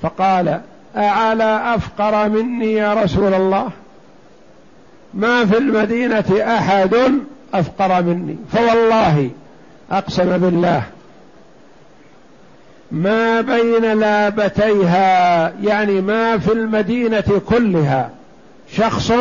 فقال 0.02 0.60
أعلى 0.98 1.76
أفقر 1.76 2.30
مني 2.30 2.74
يا 2.74 2.94
رسول 2.94 3.34
الله؟ 3.34 3.70
ما 5.14 5.46
في 5.46 5.58
المدينة 5.58 6.26
أحد 6.58 6.96
أفقر 7.54 8.04
مني 8.04 8.36
فوالله 8.52 9.30
أقسم 9.92 10.38
بالله 10.38 10.84
ما 12.92 13.42
بين 13.42 14.00
لابتيها 14.00 15.54
يعني 15.64 16.02
ما 16.02 16.38
في 16.38 16.52
المدينة 16.52 17.42
كلها 17.50 18.10
شخص 18.72 19.12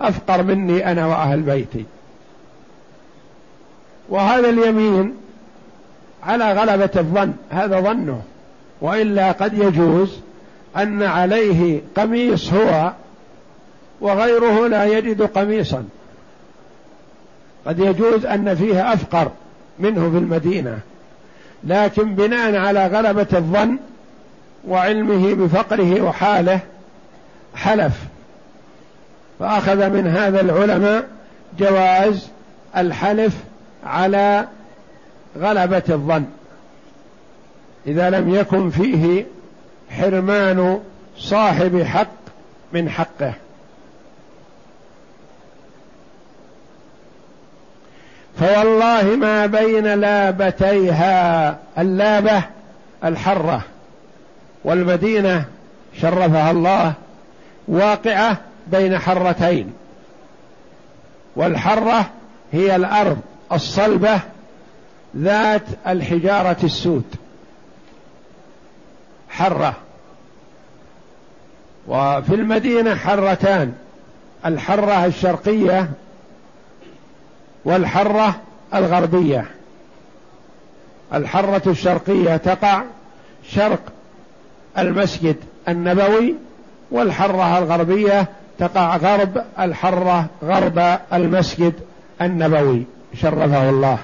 أفقر 0.00 0.42
مني 0.42 0.92
أنا 0.92 1.06
وأهل 1.06 1.40
بيتي. 1.40 1.84
وهذا 4.08 4.48
اليمين 4.48 5.14
على 6.22 6.52
غلبة 6.52 6.90
الظن 6.96 7.32
هذا 7.50 7.80
ظنه. 7.80 8.22
وإلا 8.80 9.32
قد 9.32 9.58
يجوز 9.58 10.18
أن 10.76 11.02
عليه 11.02 11.80
قميص 11.96 12.52
هو 12.52 12.92
وغيره 14.00 14.66
لا 14.66 14.84
يجد 14.84 15.22
قميصا. 15.22 15.84
قد 17.66 17.78
يجوز 17.78 18.26
أن 18.26 18.54
فيه 18.54 18.92
أفقر 18.92 19.30
منه 19.78 20.10
في 20.10 20.18
المدينة 20.18 20.78
لكن 21.64 22.14
بناء 22.14 22.56
على 22.56 22.86
غلبة 22.86 23.26
الظن 23.32 23.78
وعلمه 24.68 25.34
بفقره 25.34 26.02
وحاله 26.02 26.60
حلف. 27.54 27.92
فأخذ 29.38 29.90
من 29.90 30.06
هذا 30.06 30.40
العلماء 30.40 31.08
جواز 31.58 32.28
الحلف 32.76 33.34
على 33.84 34.48
غلبة 35.38 35.82
الظن. 35.88 36.24
إذا 37.86 38.10
لم 38.10 38.34
يكن 38.34 38.70
فيه 38.70 39.26
حرمان 39.90 40.80
صاحب 41.18 41.82
حق 41.82 42.08
من 42.72 42.90
حقه. 42.90 43.32
فوالله 48.38 49.16
ما 49.16 49.46
بين 49.46 49.84
لابتيها 49.84 51.58
اللابة 51.78 52.42
الحرة 53.04 53.62
والمدينة 54.64 55.44
شرفها 56.00 56.50
الله 56.50 56.92
واقعة 57.68 58.36
بين 58.66 58.98
حرتين. 58.98 59.72
والحرة 61.36 62.10
هي 62.52 62.76
الأرض. 62.76 63.18
الصلبة 63.52 64.20
ذات 65.16 65.62
الحجارة 65.86 66.56
السود. 66.64 67.04
حرة. 69.28 69.74
وفي 71.88 72.34
المدينة 72.34 72.94
حرتان. 72.94 73.74
الحرة 74.46 75.06
الشرقية 75.06 75.90
والحرة 77.64 78.40
الغربية. 78.74 79.46
الحرة 81.14 81.62
الشرقية 81.66 82.36
تقع 82.36 82.82
شرق 83.50 83.80
المسجد 84.78 85.36
النبوي 85.68 86.34
والحرة 86.90 87.58
الغربية 87.58 88.28
تقع 88.58 88.96
غرب 88.96 89.44
الحرة 89.58 90.26
غرب 90.44 90.98
المسجد 91.12 91.74
النبوي. 92.22 92.84
شرفه 93.14 93.70
الله. 93.70 93.98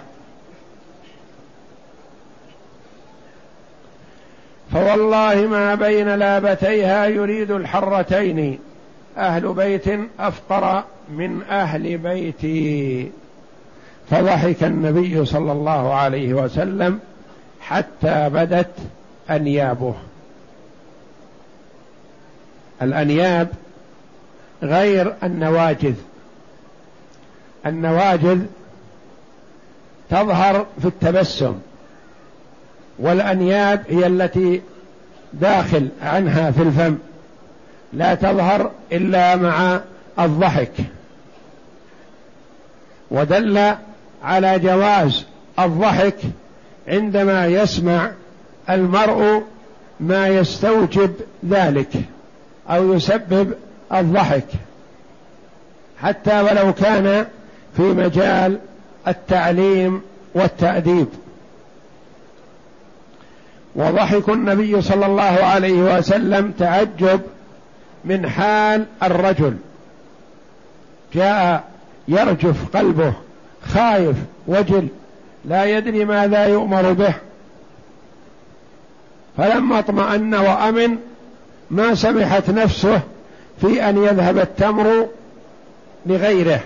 فوالله 4.73 5.47
ما 5.47 5.75
بين 5.75 6.09
لابتيها 6.09 7.07
يريد 7.07 7.51
الحرتين. 7.51 8.59
أهل 9.19 9.53
بيت 9.53 9.85
أفقر 10.21 10.85
من 11.09 11.43
أهل 11.51 11.99
بيتي. 11.99 13.11
فضحك 14.11 14.65
النبي 14.65 15.25
صلى 15.25 15.53
الله 15.53 15.95
عليه 15.95 16.35
وسلم 16.35 17.01
حتى 17.61 18.29
بدت 18.29 18.73
أنيابه. 19.31 19.95
الأنياب 22.83 23.49
غير 24.63 25.15
النواجذ. 25.23 25.95
النواجذ 27.67 28.41
تظهر 30.11 30.67
في 30.81 30.89
التبسم 30.89 31.55
والأنياب 32.99 33.85
هي 33.89 34.07
التي 34.07 34.63
داخل 35.33 35.89
عنها 36.03 36.51
في 36.51 36.63
الفم 36.63 36.97
لا 37.93 38.15
تظهر 38.15 38.71
إلا 38.93 39.37
مع 39.37 39.81
الضحك. 40.19 40.73
ودل 43.11 43.75
على 44.25 44.59
جواز 44.59 45.25
الضحك 45.59 46.17
عندما 46.89 47.47
يسمع 47.47 48.11
المرء 48.71 49.43
ما 50.01 50.29
يستوجب 50.29 51.15
ذلك 51.49 51.93
أو 52.71 52.95
يسبب 52.95 53.55
الضحك. 53.93 54.47
حتى 56.03 56.41
ولو 56.41 56.73
كان 56.73 57.27
في 57.77 57.83
مجال 57.83 58.59
التعليم 59.09 60.03
والتأديب. 60.35 61.07
وضحك 63.77 64.29
النبي 64.29 64.83
صلى 64.83 65.07
الله 65.07 65.23
عليه 65.23 65.97
وسلم 65.97 66.53
تعجب 66.59 67.21
من 68.05 68.31
حال 68.31 68.87
الرجل. 69.03 69.57
جاء 71.15 71.65
يرجف 72.09 72.77
قلبه 72.77 73.13
خايف 73.75 74.17
وجل 74.47 74.89
لا 75.45 75.65
يدري 75.65 76.05
ماذا 76.05 76.47
يؤمر 76.47 76.93
به. 76.93 77.15
فلما 79.37 79.79
اطمأن 79.79 80.35
وأمن 80.35 80.97
ما 81.71 81.95
سمحت 81.95 82.51
نفسه 82.51 83.01
في 83.61 83.89
أن 83.89 84.05
يذهب 84.05 84.39
التمر 84.39 85.09
لغيره. 86.07 86.61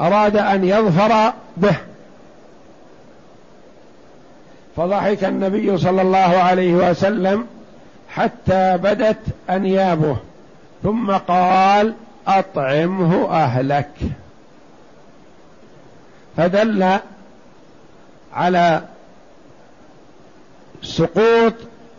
أراد 0.00 0.36
أن 0.36 0.64
يظفر 0.64 1.32
به. 1.56 1.76
فضحك 4.76 5.24
النبي 5.24 5.78
صلى 5.78 6.02
الله 6.02 6.18
عليه 6.18 6.74
وسلم 6.74 7.46
حتى 8.08 8.76
بدت 8.76 9.20
أنيابه 9.50 10.16
ثم 10.82 11.12
قال 11.12 11.94
أطعمه 12.28 13.30
أهلك. 13.30 13.90
فدل 16.36 16.98
على 18.34 18.82
سقوط 20.82 21.54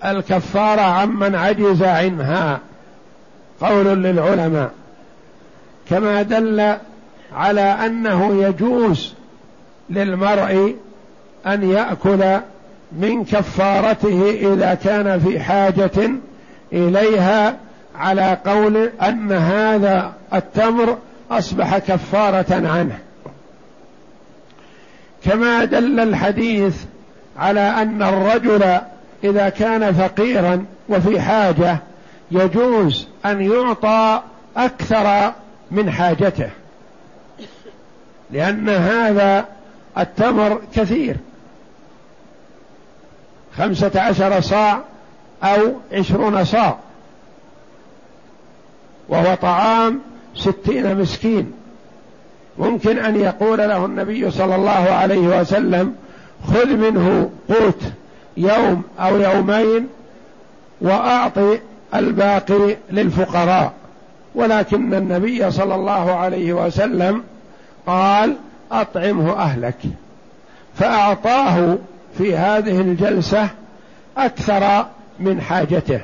الكفارة 0.06 0.82
عمن 0.82 1.36
عجز 1.36 1.84
عنها. 1.84 2.60
قول 3.62 3.86
للعلماء 4.04 4.72
كما 5.90 6.22
دل 6.22 6.78
على 7.36 7.62
أنه 7.62 8.44
يجوز 8.44 9.14
للمرء 9.90 10.76
أن 11.48 11.70
يأكل 11.70 12.40
من 12.92 13.26
كفارته 13.26 14.32
إذا 14.54 14.74
كان 14.74 15.20
في 15.20 15.40
حاجة 15.40 16.12
إليها 16.74 17.58
على 17.96 18.38
قول 18.46 18.90
أن 19.02 19.32
هذا 19.32 20.14
التمر 20.34 20.98
أصبح 21.32 21.78
كفارة 21.78 22.46
عنه. 22.50 23.00
كما 25.26 25.66
دل 25.66 26.00
الحديث 26.00 26.76
على 27.38 27.60
أن 27.60 28.04
الرجل 28.04 28.80
إذا 29.24 29.50
كان 29.50 29.94
فقيرا 29.94 30.66
وفي 30.90 31.22
حاجة 31.22 31.78
يجوز 32.32 33.08
أن 33.26 33.42
يعطى 33.42 34.22
أكثر 34.58 35.32
من 35.72 35.92
حاجته. 35.92 36.50
لأن 38.32 38.70
هذا 38.70 39.46
التمر 39.98 40.62
كثير. 40.76 41.18
خمسة 43.58 43.92
عشر 43.96 44.42
صاع 44.42 44.82
أو 45.44 45.74
عشرون 45.94 46.44
صاع. 46.44 46.78
وهو 49.10 49.36
طعام 49.36 50.00
ستين 50.36 50.96
مسكين. 50.98 51.54
ممكن 52.58 52.98
أن 53.00 53.16
يقول 53.16 53.58
له 53.58 53.86
النبي 53.86 54.32
صلى 54.32 54.56
الله 54.56 54.72
عليه 54.72 55.40
وسلم 55.42 55.96
خذ 56.48 56.68
منه 56.68 57.30
قوت 57.50 57.82
يوم 58.38 58.84
أو 59.00 59.18
يومين 59.18 59.88
وأعطي 60.82 61.60
الباقي 61.96 62.78
للفقراء. 62.92 63.74
ولكن 64.36 64.94
النبي 64.94 65.52
صلى 65.52 65.76
الله 65.76 66.16
عليه 66.16 66.54
وسلم 66.54 67.24
قال 67.88 68.36
أطعمه 68.72 69.34
أهلك 69.34 69.78
فأعطاه 70.76 71.78
في 72.18 72.36
هذه 72.36 72.82
الجلسة 72.82 73.50
أكثر 74.18 74.86
من 75.20 75.42
حاجته. 75.42 76.02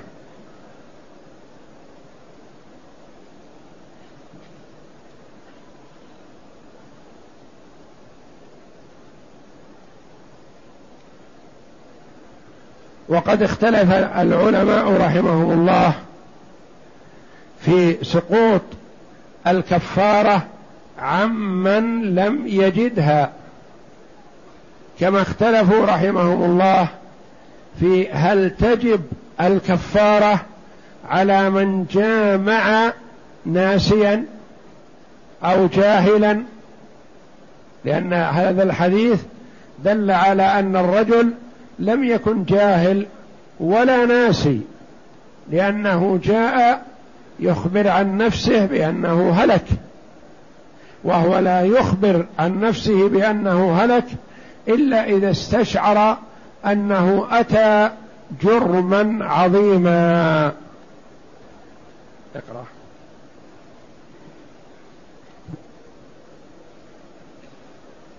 وقد 13.10 13.44
اختلف 13.44 13.92
العلماء 13.92 14.92
رحمهم 14.92 15.52
الله 15.52 15.94
في 17.60 18.04
سقوط 18.04 18.62
الكفارة 19.48 20.48
عمن 21.02 22.16
لم 22.16 22.48
يجدها 22.48 23.32
كما 25.00 25.22
اختلفوا 25.22 25.86
رحمهم 25.86 26.44
الله 26.44 26.88
في 27.80 28.10
هل 28.10 28.50
تجب 28.50 29.02
الكفارة 29.42 30.42
على 31.10 31.50
من 31.50 31.86
جامع 31.86 32.94
ناسيا 33.46 34.26
أو 35.44 35.68
جاهلا؟ 35.68 36.44
لأن 37.86 38.14
هذا 38.14 38.64
الحديث 38.64 39.22
دل 39.84 40.12
على 40.12 40.44
أن 40.44 40.76
الرجل 40.76 41.34
لم 41.80 42.04
يكن 42.04 42.44
جاهل 42.44 43.06
ولا 43.60 44.06
ناسي 44.06 44.62
لأنه 45.52 46.20
جاء 46.24 46.86
يخبر 47.40 47.88
عن 47.88 48.18
نفسه 48.18 48.66
بأنه 48.66 49.32
هلك. 49.32 49.66
وهو 51.04 51.40
لا 51.40 51.62
يخبر 51.62 52.26
عن 52.40 52.62
نفسه 52.62 53.10
بأنه 53.10 53.74
هلك 53.74 54.06
إلا 54.68 55.06
إذا 55.10 55.32
استشعر 55.32 56.18
أنه 56.66 57.28
أتى 57.32 57.90
جرما 58.44 59.26
عظيما. 59.26 60.46
اقرأ. 62.36 62.66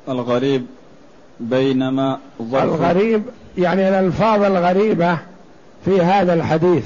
الغريب 0.09 0.67
بينما 1.41 2.19
الغريب 2.41 3.23
يعني 3.59 3.89
الألفاظ 3.89 4.43
الغريبة 4.43 5.19
في 5.85 6.01
هذا 6.01 6.35
الحديث. 6.35 6.85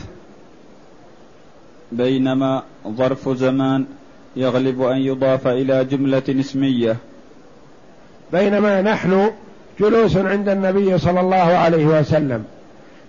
بينما 1.93 2.63
ظرف 2.89 3.29
زمان 3.29 3.87
يغلب 4.37 4.83
أن 4.83 4.97
يضاف 4.97 5.47
إلى 5.47 5.85
جملة 5.85 6.23
اسمية. 6.29 6.97
بينما 8.33 8.83
نحن 8.83 9.31
جلوس 9.81 10.17
عند 10.17 10.49
النبي 10.49 10.99
صلى 10.99 11.21
الله 11.21 11.37
عليه 11.37 11.87
وسلم 11.87 12.45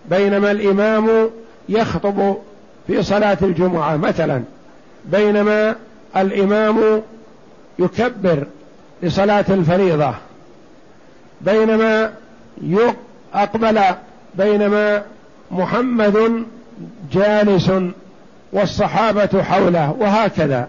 بينما 0.09 0.51
الإمام 0.51 1.29
يخطب 1.69 2.35
في 2.87 3.03
صلاة 3.03 3.37
الجمعة 3.41 3.97
مثلا 3.97 4.43
بينما 5.05 5.75
الإمام 6.17 7.01
يكبر 7.79 8.47
لصلاة 9.03 9.45
الفريضة 9.49 10.13
بينما 11.41 12.11
أقبل 13.33 13.79
بينما 14.35 15.03
محمد 15.51 16.45
جالس 17.11 17.71
والصحابة 18.53 19.43
حوله 19.43 19.95
وهكذا. 19.99 20.67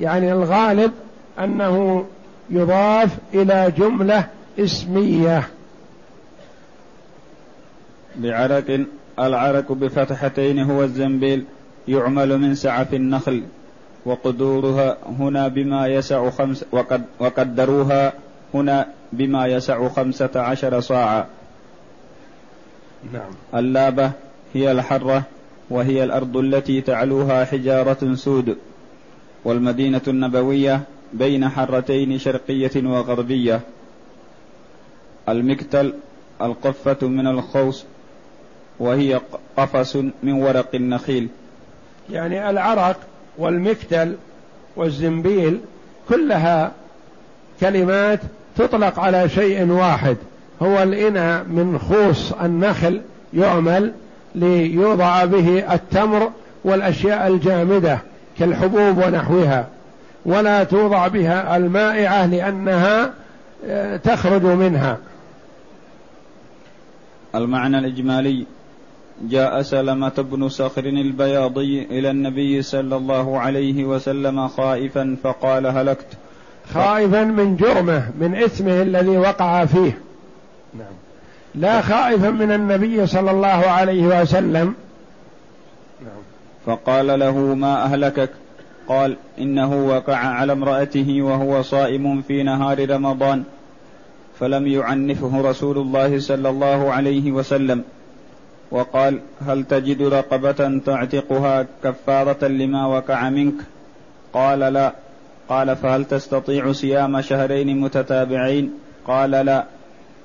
يعني 0.00 0.32
الغالب 0.32 0.92
أنه 1.38 2.04
يضاف 2.50 3.16
إلى 3.34 3.72
جملة 3.78 4.26
اسمية. 4.58 5.48
بعرق 8.16 8.86
العرق 9.18 9.72
بفتحتين 9.72 10.58
هو 10.58 10.82
الزنبيل 10.82 11.44
يعمل 11.88 12.38
من 12.38 12.54
سعف 12.54 12.94
النخل 12.94 13.42
وقدورها 14.04 14.96
هنا 15.18 15.48
بما 15.48 15.86
يسع 15.86 16.30
خمس 16.30 16.64
وقد 16.72 17.02
وقدروها 17.18 18.12
هنا 18.54 18.86
بما 19.12 19.46
يسع 19.46 19.88
خمسة 19.88 20.30
عشر 20.34 20.80
صاعا. 20.80 21.26
نعم. 23.12 23.30
اللابة 23.54 24.10
هي 24.54 24.72
الحرة 24.72 25.22
وهي 25.70 26.04
الأرض 26.04 26.36
التي 26.36 26.80
تعلوها 26.80 27.44
حجارة 27.44 28.14
سود. 28.14 28.56
والمدينة 29.44 30.00
النبوية 30.08 30.80
بين 31.12 31.48
حرتين 31.48 32.18
شرقية 32.18 32.70
وغربية. 32.76 33.60
المكتل 35.28 35.92
القفة 36.42 37.06
من 37.06 37.26
الخوص 37.26 37.84
وهي 38.78 39.20
قفص 39.56 39.96
من 39.96 40.32
ورق 40.32 40.68
النخيل. 40.74 41.28
يعني 42.10 42.50
العرق 42.50 42.96
والمكتل 43.38 44.14
والزنبيل 44.76 45.60
كلها 46.08 46.72
كلمات 47.60 48.20
تطلق 48.56 48.98
على 48.98 49.28
شيء 49.28 49.70
واحد. 49.70 50.16
هو 50.62 50.82
الإناء 50.82 51.44
من 51.44 51.78
خوص 51.78 52.32
النخل 52.32 53.00
يعمل 53.34 53.92
ليوضع 54.34 55.24
به 55.24 55.74
التمر 55.74 56.30
والأشياء 56.64 57.26
الجامدة. 57.26 57.98
كالحبوب 58.38 58.98
ونحوها 58.98 59.66
ولا 60.26 60.64
توضع 60.64 61.08
بها 61.08 61.56
المائعة 61.56 62.26
لأنها 62.26 63.10
آه، 63.66 63.96
تخرج 63.96 64.42
منها. 64.42 64.98
المعنى 67.34 67.78
الإجمالي 67.78 68.46
جاء 69.22 69.62
سلمة 69.62 70.12
بن 70.18 70.48
صخر 70.48 70.84
البياضي 70.84 71.82
إلى 71.82 72.10
النبي 72.10 72.62
صلى 72.62 72.96
الله 72.96 73.40
عليه 73.40 73.84
وسلم 73.84 74.48
خائفا 74.48 75.16
فقال 75.22 75.66
هلكت. 75.66 76.06
خائفا 76.74 77.24
من 77.24 77.56
جرمه 77.56 78.10
من 78.20 78.34
إثمه 78.34 78.82
الذي 78.82 79.18
وقع 79.18 79.64
فيه. 79.64 79.98
نعم. 80.74 80.92
لا 81.54 81.80
خائفا 81.80 82.30
من 82.30 82.52
النبي 82.52 83.06
صلى 83.06 83.30
الله 83.30 83.48
عليه 83.48 84.22
وسلم. 84.22 84.74
فقال 86.66 87.18
له 87.18 87.38
ما 87.38 87.84
أهلكك؟ 87.84 88.30
قال 88.88 89.16
إنه 89.38 89.86
وقع 89.86 90.16
على 90.16 90.52
امرأته 90.52 91.22
وهو 91.22 91.62
صائم 91.62 92.22
في 92.22 92.42
نهار 92.42 92.90
رمضان 92.90 93.42
فلم 94.40 94.66
يعنفه 94.66 95.40
رسول 95.50 95.78
الله 95.78 96.18
صلى 96.18 96.48
الله 96.48 96.92
عليه 96.92 97.32
وسلم. 97.32 97.84
وقال 98.70 99.20
هل 99.46 99.64
تجد 99.64 100.02
رقبة 100.02 100.80
تعتقها 100.86 101.66
كفارة 101.84 102.46
لما 102.46 102.86
وقع 102.86 103.30
منك؟ 103.30 103.54
قال 104.32 104.58
لا. 104.58 104.92
قال 105.48 105.76
فهل 105.76 106.04
تستطيع 106.04 106.72
صيام 106.72 107.20
شهرين 107.20 107.80
متتابعين؟ 107.80 108.72
قال 109.06 109.30
لا. 109.30 109.64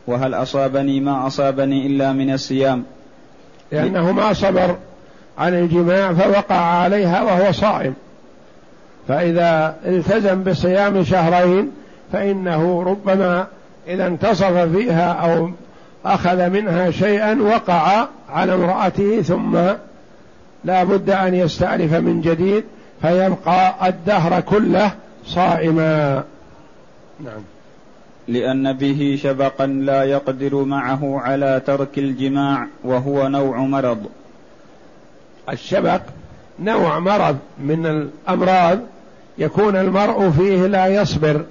وهل 0.07 0.33
أصابني 0.33 0.99
ما 0.99 1.27
أصابني 1.27 1.87
إلا 1.87 2.13
من 2.13 2.33
الصيام؟ 2.33 2.83
لأنه 3.71 4.11
ما 4.11 4.33
صبر. 4.33 4.77
عن 5.37 5.53
الجماع 5.53 6.13
فوقع 6.13 6.55
عليها 6.55 7.23
وهو 7.23 7.51
صائم. 7.51 7.93
فإذا 9.07 9.75
التزم 9.85 10.43
بصيام 10.43 11.03
شهرين 11.03 11.71
فإنه 12.13 12.83
ربما 12.83 13.47
إذا 13.87 14.07
انتصف 14.07 14.57
فيها 14.57 15.11
أو 15.11 15.49
أخذ 16.05 16.49
منها 16.49 16.91
شيئا 16.91 17.41
وقع 17.41 18.07
على 18.29 18.53
امرأته 18.53 19.21
ثم 19.21 19.57
لا 20.65 20.83
بد 20.83 21.09
أن 21.09 21.35
يستأنف 21.35 21.93
من 21.93 22.21
جديد 22.21 22.63
فيبقى 23.01 23.89
الدهر 23.89 24.41
كله 24.41 24.91
صائما. 25.25 26.23
نعم. 27.19 27.41
لأن 28.27 28.73
به 28.73 29.19
شبقا 29.23 29.65
لا 29.65 30.03
يقدر 30.03 30.63
معه 30.63 31.19
على 31.19 31.61
ترك 31.65 31.97
الجماع 31.97 32.67
وهو 32.83 33.27
نوع 33.27 33.57
مرض. 33.57 34.05
الشبق 35.49 36.01
نوع 36.59 36.99
مرض 36.99 37.37
من 37.59 37.85
الأمراض 37.85 38.79
يكون 39.37 39.75
المرء 39.75 40.29
فيه 40.29 40.67
لا 40.67 40.87
يصبر 40.87 41.45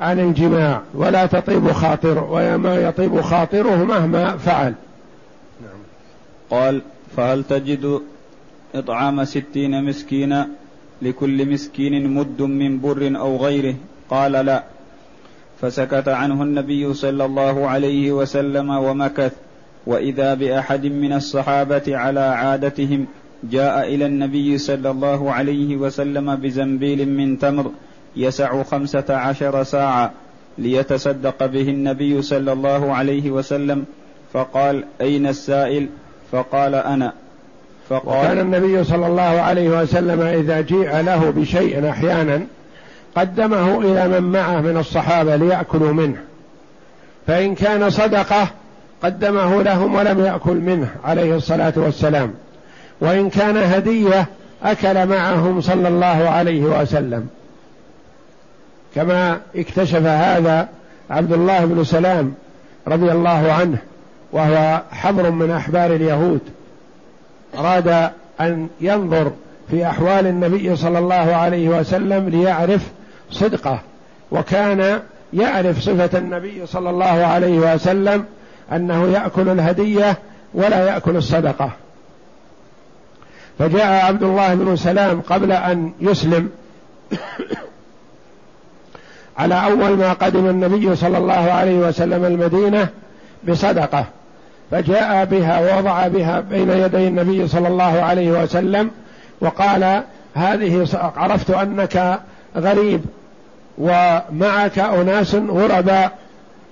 عن 0.00 0.20
الجماع 0.20 0.82
ولا 0.94 1.26
تطيب 1.26 1.72
خاطر 1.72 2.28
وما 2.30 2.74
يطيب 2.76 3.20
خاطره 3.20 3.84
مهما 3.84 4.36
فعل. 4.36 4.74
نعم. 5.62 5.80
قال 6.50 6.82
فهل 7.16 7.44
تجد 7.44 8.00
إطعام 8.74 9.24
ستين 9.24 9.84
مسكينا 9.84 10.48
لكل 11.02 11.52
مسكين 11.52 12.14
مد 12.14 12.42
من 12.42 12.80
بر 12.80 13.12
أو 13.16 13.36
غيره؟ 13.36 13.74
قال 14.10 14.32
لا. 14.32 14.64
فسكت 15.60 16.08
عنه 16.08 16.42
النبي 16.42 16.94
صلى 16.94 17.24
الله 17.24 17.68
عليه 17.68 18.12
وسلم 18.12 18.70
ومكث 18.70 19.32
وإذا 19.86 20.34
بأحد 20.34 20.86
من 20.86 21.12
الصحابة 21.12 21.82
على 21.96 22.20
عادتهم 22.20 23.06
جاء 23.44 23.94
إلى 23.94 24.06
النبي 24.06 24.58
صلى 24.58 24.90
الله 24.90 25.32
عليه 25.32 25.76
وسلم 25.76 26.36
بزنبيل 26.36 27.08
من 27.08 27.38
تمر 27.38 27.70
يسع 28.16 28.62
خمسة 28.62 29.04
عشر 29.08 29.62
ساعة 29.62 30.12
ليتصدق 30.58 31.46
به 31.46 31.68
النبي 31.68 32.22
صلى 32.22 32.52
الله 32.52 32.94
عليه 32.94 33.30
وسلم 33.30 33.84
فقال 34.32 34.84
أين 35.00 35.26
السائل؟ 35.26 35.88
فقال 36.32 36.74
أنا. 36.74 37.12
فقال 37.88 38.18
وكان 38.24 38.38
النبي 38.38 38.84
صلى 38.84 39.06
الله 39.06 39.22
عليه 39.22 39.82
وسلم 39.82 40.20
إذا 40.20 40.60
جيء 40.60 41.00
له 41.00 41.30
بشيء 41.30 41.90
أحيانا 41.90 42.46
قدمه 43.16 43.78
إلى 43.80 44.08
من 44.08 44.32
معه 44.32 44.60
من 44.60 44.76
الصحابة 44.76 45.36
ليأكلوا 45.36 45.92
منه 45.92 46.16
فإن 47.26 47.54
كان 47.54 47.90
صدقة 47.90 48.48
قدمه 49.02 49.62
لهم 49.62 49.94
ولم 49.94 50.24
يأكل 50.24 50.56
منه 50.56 50.88
عليه 51.04 51.36
الصلاة 51.36 51.72
والسلام. 51.76 52.34
وإن 53.00 53.30
كان 53.30 53.56
هدية 53.56 54.26
أكل 54.62 55.06
معهم 55.06 55.60
صلى 55.60 55.88
الله 55.88 56.06
عليه 56.06 56.62
وسلم. 56.62 57.28
كما 58.94 59.40
اكتشف 59.56 60.02
هذا 60.02 60.68
عبد 61.10 61.32
الله 61.32 61.64
بن 61.64 61.84
سلام 61.84 62.34
رضي 62.88 63.12
الله 63.12 63.52
عنه 63.52 63.78
وهو 64.32 64.82
حبر 64.90 65.30
من 65.30 65.50
أحبار 65.50 65.94
اليهود. 65.94 66.40
أراد 67.58 68.10
أن 68.40 68.68
ينظر 68.80 69.32
في 69.70 69.86
أحوال 69.86 70.26
النبي 70.26 70.76
صلى 70.76 70.98
الله 70.98 71.14
عليه 71.14 71.68
وسلم 71.68 72.28
ليعرف 72.28 72.90
صدقه. 73.30 73.80
وكان 74.30 75.00
يعرف 75.32 75.80
صفة 75.80 76.18
النبي 76.18 76.66
صلى 76.66 76.90
الله 76.90 77.06
عليه 77.06 77.74
وسلم 77.74 78.24
أنه 78.72 79.08
يأكل 79.08 79.48
الهدية 79.48 80.18
ولا 80.54 80.86
يأكل 80.86 81.16
الصدقة. 81.16 81.70
فجاء 83.60 84.04
عبد 84.06 84.22
الله 84.22 84.54
بن 84.54 84.76
سلام 84.76 85.20
قبل 85.20 85.52
أن 85.52 85.92
يسلم 86.00 86.48
على 89.38 89.54
أول 89.64 89.90
ما 89.90 90.12
قدم 90.12 90.46
النبي 90.46 90.96
صلى 90.96 91.18
الله 91.18 91.32
عليه 91.52 91.78
وسلم 91.78 92.24
المدينة 92.24 92.88
بصدقة. 93.48 94.04
فجاء 94.70 95.24
بها 95.24 95.60
ووضع 95.60 96.08
بها 96.08 96.40
بين 96.40 96.70
يدي 96.70 97.08
النبي 97.08 97.48
صلى 97.48 97.68
الله 97.68 98.02
عليه 98.02 98.42
وسلم 98.42 98.90
وقال 99.40 100.02
هذه 100.34 100.86
عرفت 101.16 101.50
أنك 101.50 102.20
غريب 102.56 103.04
ومعك 103.78 104.78
أناس 104.78 105.34
غرباء 105.34 106.18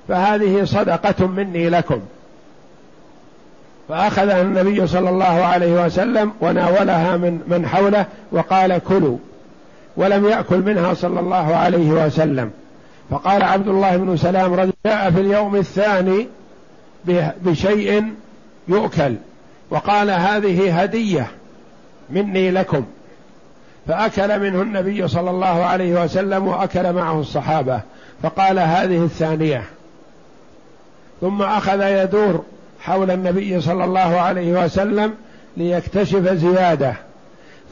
فهذه 0.09 0.64
صدقة 0.64 1.27
مني 1.27 1.68
لكم. 1.68 2.01
فأخذها 3.88 4.42
النبي 4.42 4.87
صلى 4.87 5.11
الله 5.11 5.24
عليه 5.24 5.85
وسلم 5.85 6.33
وناولها 6.40 7.16
من 7.16 7.40
من 7.46 7.66
حوله 7.66 8.07
وقال 8.33 8.79
كلوا 8.79 9.18
ولم 9.96 10.29
يأكل 10.29 10.59
منها 10.59 10.94
صلى 10.94 11.20
الله 11.20 11.57
عليه 11.57 11.90
وسلم. 11.90 12.51
فقال 13.11 13.42
عبد 13.42 13.68
الله 13.68 13.96
بن 13.96 14.16
سلام 14.16 14.55
رضي 14.55 14.72
جاء 14.87 15.11
في 15.11 15.20
اليوم 15.20 15.57
الثاني 15.57 16.29
بشيء 17.42 18.12
يؤكل 18.68 19.14
وقال 19.70 20.11
هذه 20.11 20.83
هدية 20.83 21.27
مني 22.11 22.51
لكم. 22.51 22.85
فأكل 23.88 24.40
منه 24.40 24.62
النبي 24.62 25.09
صلى 25.09 25.31
الله 25.31 25.64
عليه 25.64 26.05
وسلم 26.05 26.46
وأكل 26.46 26.92
معه 26.92 27.20
الصحابة 27.20 27.81
فقال 28.22 28.59
هذه 28.59 29.05
الثانية. 29.05 29.62
ثم 31.20 31.42
أخذ 31.42 31.81
يدور 31.83 32.44
حول 32.81 33.11
النبي 33.11 33.61
صلى 33.61 33.85
الله 33.85 34.21
عليه 34.21 34.64
وسلم 34.64 35.14
ليكتشف 35.57 36.33
زيادة. 36.33 36.95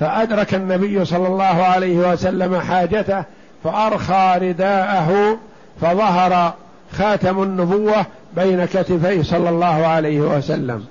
فأدرك 0.00 0.54
النبي 0.54 1.04
صلى 1.04 1.26
الله 1.26 1.44
عليه 1.44 2.12
وسلم 2.12 2.60
حاجته 2.60 3.24
فأرخى 3.64 4.34
رداءه 4.38 5.38
فظهر 5.80 6.54
خاتم 6.92 7.42
النبوة 7.42 8.06
بين 8.36 8.64
كتفيه 8.64 9.22
صلى 9.22 9.48
الله 9.48 9.86
عليه 9.86 10.20
وسلم. 10.20 10.84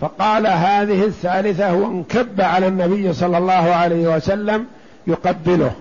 فقال 0.00 0.46
هذه 0.46 1.04
الثالثة 1.04 1.74
وانكب 1.74 2.40
على 2.40 2.66
النبي 2.66 3.12
صلى 3.12 3.38
الله 3.38 3.52
عليه 3.52 4.16
وسلم 4.16 4.66
يقبله. 5.06 5.72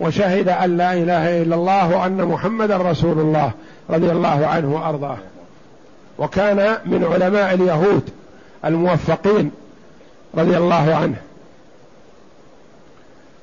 وشهد 0.00 0.48
أن 0.48 0.76
لا 0.76 0.92
إله 0.92 1.42
إلا 1.42 1.54
الله 1.54 1.96
وأن 1.96 2.24
محمدا 2.24 2.76
رسول 2.76 3.18
الله 3.18 3.50
رضي 3.90 4.10
الله 4.10 4.46
عنه 4.46 4.74
وأرضاه. 4.74 5.18
وكان 6.18 6.78
من 6.86 7.04
علماء 7.04 7.54
اليهود 7.54 8.10
الموفقين 8.64 9.50
رضي 10.34 10.56
الله 10.56 10.94
عنه. 10.94 11.16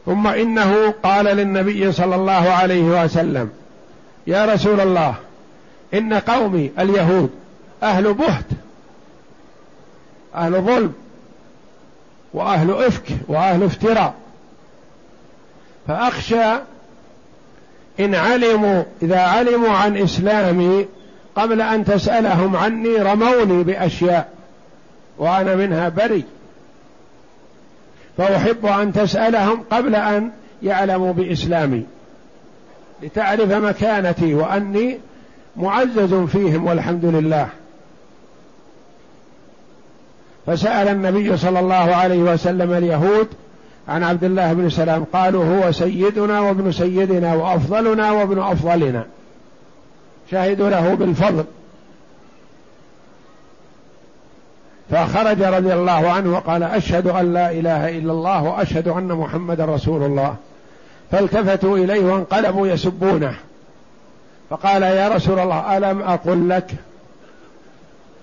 ثم 0.05 0.27
إنه 0.27 0.93
قال 1.03 1.25
للنبي 1.25 1.91
صلى 1.91 2.15
الله 2.15 2.49
عليه 2.49 3.03
وسلم 3.03 3.49
يا 4.27 4.45
رسول 4.45 4.79
الله 4.79 5.15
إن 5.93 6.13
قومي 6.13 6.71
اليهود 6.79 7.29
أهل 7.83 8.13
بهت 8.13 8.45
أهل 10.35 10.61
ظلم 10.61 10.93
وأهل 12.33 12.71
إفك 12.71 13.05
وأهل 13.27 13.63
افتراء. 13.63 14.13
فأخشى 15.87 16.53
إن 17.99 18.15
علموا 18.15 18.83
إذا 19.01 19.19
علموا 19.19 19.69
عن 19.69 19.97
إسلامي 19.97 20.85
قبل 21.35 21.61
أن 21.61 21.85
تسألهم 21.85 22.55
عني 22.55 22.95
رموني 22.95 23.63
بأشياء 23.63 24.29
وأنا 25.17 25.55
منها 25.55 25.89
بري 25.89 26.23
فأحب 28.17 28.65
أن 28.65 28.93
تسألهم 28.93 29.63
قبل 29.71 29.95
أن 29.95 30.31
يعلموا 30.63 31.13
بإسلامي. 31.13 31.83
لتعرف 33.03 33.51
مكانتي 33.51 34.33
وأني 34.33 34.99
معزز 35.57 36.13
فيهم 36.13 36.65
والحمد 36.67 37.05
لله. 37.05 37.47
فسأل 40.45 40.87
النبي 40.87 41.37
صلى 41.37 41.59
الله 41.59 41.95
عليه 41.95 42.19
وسلم 42.19 42.73
اليهود 42.73 43.27
عن 43.87 44.03
عبد 44.03 44.23
الله 44.23 44.53
بن 44.53 44.69
سلام. 44.69 45.03
قالوا 45.13 45.45
هو 45.45 45.71
سيدنا 45.71 46.39
وابن 46.39 46.71
سيدنا 46.71 47.33
وأفضلنا 47.33 48.11
وابن 48.11 48.39
أفضلنا. 48.39 49.05
شهدوا 50.31 50.69
له 50.69 50.93
بالفضل. 50.93 51.43
فخرج 54.91 55.43
رضي 55.43 55.73
الله 55.73 56.09
عنه 56.09 56.33
وقال 56.33 56.63
أشهد 56.63 57.07
أن 57.07 57.33
لا 57.33 57.51
إله 57.51 57.97
إلا 57.97 58.11
الله 58.11 58.43
وأشهد 58.43 58.87
أن 58.87 59.07
محمدا 59.07 59.65
رسول 59.65 60.03
الله. 60.03 60.35
فالتفتوا 61.11 61.77
إليه 61.77 62.05
وانقلبوا 62.05 62.67
يسبونه. 62.67 63.35
فقال 64.49 64.83
يا 64.83 65.09
رسول 65.09 65.39
الله 65.39 65.77
ألم 65.77 66.01
أقل 66.01 66.49
لك؟ 66.49 66.71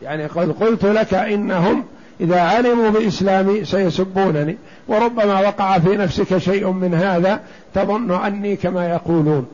يعني 0.03 0.27
قد 0.27 0.53
قلت 0.61 0.85
لك 0.85 1.15
إنهم 1.15 1.85
إذا 2.21 2.41
علموا 2.41 2.91
بإسلامي 2.91 3.65
سيسبونني. 3.65 4.57
وربما 4.89 5.41
وقع 5.41 5.79
في 5.79 5.97
نفسك 5.97 6.39
شيء 6.39 6.71
من 6.71 6.95
هذا 6.95 7.41
تظن 7.75 8.25
أني 8.25 8.57
كما 8.57 8.89
يقولون. 8.89 9.47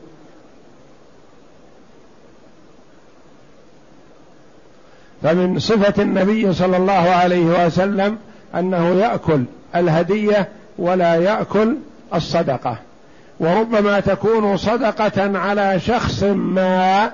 فمن 5.25 5.59
صفة 5.59 6.03
النبي 6.03 6.53
صلى 6.53 6.77
الله 6.77 6.93
عليه 6.93 7.65
وسلم 7.65 8.17
أنه 8.55 8.89
يأكل 8.89 9.43
الهدية 9.75 10.47
ولا 10.77 11.15
يأكل 11.15 11.75
الصدقة. 12.13 12.77
وربما 13.39 13.99
تكون 13.99 14.57
صدقة 14.57 15.39
على 15.39 15.79
شخص 15.79 16.23
ما 16.23 17.11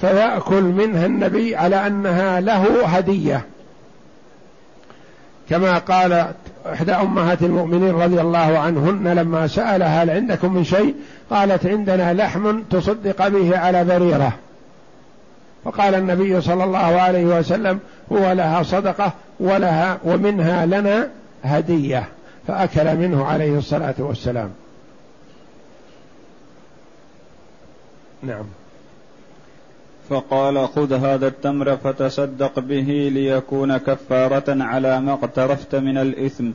فيأكل 0.00 0.62
منها 0.62 1.06
النبي 1.06 1.56
على 1.56 1.86
أنها 1.86 2.40
له 2.40 2.86
هدية. 2.86 3.44
كما 5.50 5.78
قالت 5.78 6.34
إحدى 6.72 6.92
أمهات 6.92 7.42
المؤمنين 7.42 7.94
رضي 7.94 8.20
الله 8.20 8.58
عنهن 8.58 9.08
لما 9.08 9.46
سألها 9.46 10.02
هل 10.02 10.10
عندكم 10.10 10.54
من 10.54 10.64
شيء؟ 10.64 10.94
قالت 11.30 11.66
عندنا 11.66 12.14
لحم 12.14 12.60
تصدق 12.70 13.28
به 13.28 13.58
على 13.58 13.84
بريرة. 13.84 14.32
فقال 15.68 15.94
النبي 15.94 16.40
صلى 16.40 16.64
الله 16.64 16.78
عليه 16.78 17.24
وسلم 17.24 17.78
هو 18.12 18.32
لها 18.32 18.62
صدقة 18.62 19.12
ولها 19.40 19.98
ومنها 20.04 20.66
لنا 20.66 21.10
هدية. 21.42 22.08
فأكل 22.46 22.96
منه 22.96 23.24
عليه 23.24 23.58
الصلاة 23.58 23.94
والسلام. 23.98 24.50
نعم. 28.22 28.44
فقال 30.08 30.68
خذ 30.68 30.92
هذا 30.92 31.26
التمر 31.26 31.76
فتصدق 31.76 32.58
به 32.58 33.10
ليكون 33.12 33.76
كفارة 33.76 34.62
على 34.62 35.00
ما 35.00 35.12
اقترفت 35.12 35.74
من 35.74 35.98
الإثم. 35.98 36.50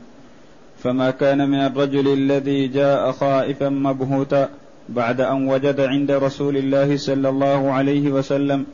فما 0.78 1.10
كان 1.10 1.50
من 1.50 1.58
الرجل 1.58 2.12
الذي 2.12 2.68
جاء 2.68 3.12
خائفا 3.12 3.68
مبهوتا 3.68 4.48
بعد 4.88 5.20
أن 5.20 5.48
وجد 5.48 5.80
عند 5.80 6.10
رسول 6.10 6.56
الله 6.56 6.96
صلى 6.96 7.28
الله 7.28 7.72
عليه 7.72 8.10
وسلم 8.10 8.66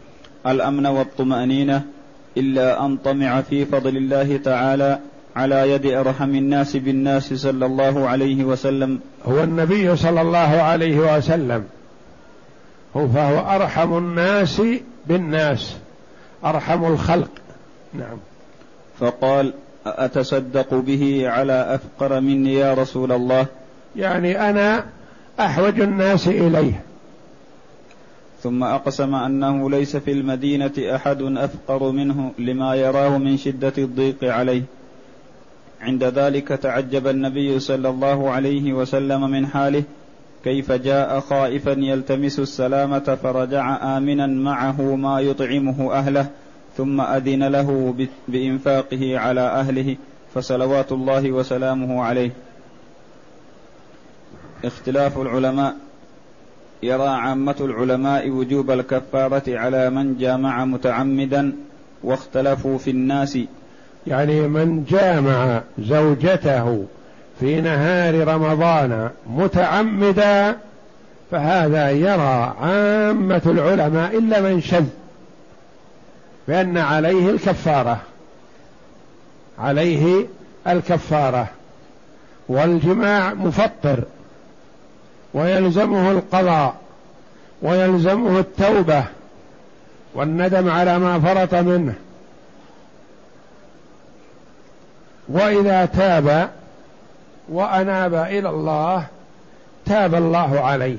الأمن 0.47 0.87
والطمأنينة 0.87 1.83
إلا 2.37 2.87
أن 2.87 2.97
طمع 2.97 3.41
في 3.41 3.65
فضل 3.65 3.97
الله 3.97 4.37
تعالى 4.37 4.99
على 5.37 5.71
يد 5.71 5.87
أرحم 5.87 6.35
الناس 6.35 6.77
بالناس 6.77 7.35
صلى 7.35 7.67
الله 7.67 8.09
عليه 8.09 8.45
وسلم. 8.45 9.01
هو 9.27 9.43
النبي 9.43 9.97
صلى 9.97 10.21
الله 10.21 10.39
عليه 10.39 11.17
وسلم. 11.17 11.65
هو 12.97 13.09
فهو 13.09 13.57
أرحم 13.57 13.99
الناس 13.99 14.63
بالناس. 15.07 15.77
أرحم 16.45 16.85
الخلق. 16.85 17.31
نعم. 17.95 18.19
فقال 19.01 19.53
أتصدق 19.87 20.75
به 20.75 21.29
على 21.29 21.53
أفقر 21.75 22.21
مني 22.21 22.55
يا 22.55 22.75
رسول 22.75 23.13
الله؟ 23.13 23.47
يعني 23.97 24.51
أنا 24.51 24.85
أحوج 25.41 25.81
الناس 25.81 26.29
إليه. 26.29 26.81
ثم 28.43 28.65
أقسم 28.65 29.15
أنه 29.15 29.71
ليس 29.71 29.97
في 29.97 30.13
المدينة 30.13 30.73
أحد 30.79 31.23
أفقر 31.23 31.91
منه 31.91 32.33
لما 32.39 32.75
يراه 32.75 33.19
من 33.19 33.37
شدة 33.37 33.73
الضيق 33.79 34.25
عليه. 34.25 34.63
عند 35.81 36.05
ذلك 36.05 36.49
تعجب 36.49 37.07
النبي 37.07 37.61
صلى 37.61 37.89
الله 37.89 38.31
عليه 38.31 38.73
وسلم 38.73 39.31
من 39.31 39.47
حاله 39.47 39.83
كيف 40.45 40.73
جاء 40.73 41.21
خائفا 41.21 41.71
يلتمس 41.71 42.39
السلامة 42.39 43.19
فرجع 43.23 43.97
آمنا 43.97 44.27
معه 44.27 44.83
ما 44.97 45.21
يطعمه 45.21 45.93
أهله 45.93 46.27
ثم 46.77 47.01
أذن 47.01 47.45
له 47.45 47.95
بإنفاقه 48.29 49.19
على 49.19 49.41
أهله 49.41 49.97
فصلوات 50.35 50.93
الله 50.93 51.33
وسلامه 51.33 52.03
عليه. 52.03 52.31
اختلاف 54.65 55.19
العلماء 55.19 55.77
يرى 56.83 57.09
عامة 57.09 57.57
العلماء 57.61 58.31
وجوب 58.31 58.71
الكفارة 58.71 59.43
على 59.49 59.91
من 59.91 60.19
جامع 60.19 60.65
متعمدا 60.65 61.53
واختلفوا 62.05 62.79
في 62.79 62.91
الناس. 62.91 63.39
يعني 64.07 64.49
من 64.49 64.85
جامع 64.85 65.63
زوجته 65.79 66.85
في 67.41 67.61
نهار 67.61 68.29
رمضان 68.29 69.11
متعمدا 69.31 70.57
فهذا 71.31 71.91
يرى 71.91 72.55
عامة 72.61 73.43
العلماء 73.47 74.19
إلا 74.19 74.41
من 74.41 74.61
شذ 74.61 74.87
بأن 76.49 76.79
عليه 76.79 77.31
الكفارة 77.31 77.99
عليه 79.59 80.27
الكفارة 80.67 81.49
والجماع 82.49 83.35
مفطر. 83.35 84.05
ويلزمه 85.35 86.11
القضاء 86.11 86.75
ويلزمه 87.63 88.39
التوبة 88.39 89.05
والندم 90.15 90.71
على 90.71 90.99
ما 90.99 91.21
فرط 91.21 91.55
منه. 91.55 91.95
وإذا 95.29 95.85
تاب 95.85 96.51
وأناب 97.49 98.15
إلى 98.15 98.49
الله 98.49 99.07
تاب 99.87 100.15
الله 100.15 100.61
عليه 100.61 100.99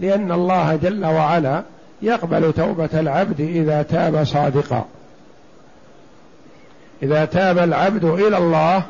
لأن 0.00 0.32
الله 0.32 0.76
جل 0.76 1.06
وعلا 1.06 1.62
يقبل 2.02 2.52
توبة 2.52 3.00
العبد 3.00 3.40
إذا 3.40 3.82
تاب 3.82 4.24
صادقا. 4.24 4.84
إذا 7.02 7.24
تاب 7.24 7.58
العبد 7.58 8.04
إلى 8.04 8.36
الله 8.36 8.82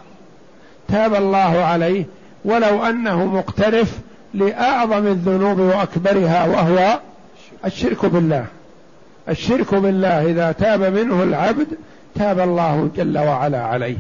تاب 0.89 1.15
الله 1.15 1.65
عليه 1.65 2.05
ولو 2.45 2.85
أنه 2.85 3.25
مقترف 3.25 3.99
لأعظم 4.35 5.07
الذنوب 5.07 5.61
وأكبرها 5.61 6.47
وهو 6.47 6.99
الشرك 7.65 8.07
بالله. 8.07 8.47
الشرك 9.29 9.75
بالله 9.75 10.27
إذا 10.27 10.53
تاب 10.53 10.83
منه 10.83 11.23
العبد 11.23 11.67
تاب 12.15 12.41
الله 12.41 12.91
جل 12.97 13.19
وعلا 13.19 13.63
عليه. 13.63 13.97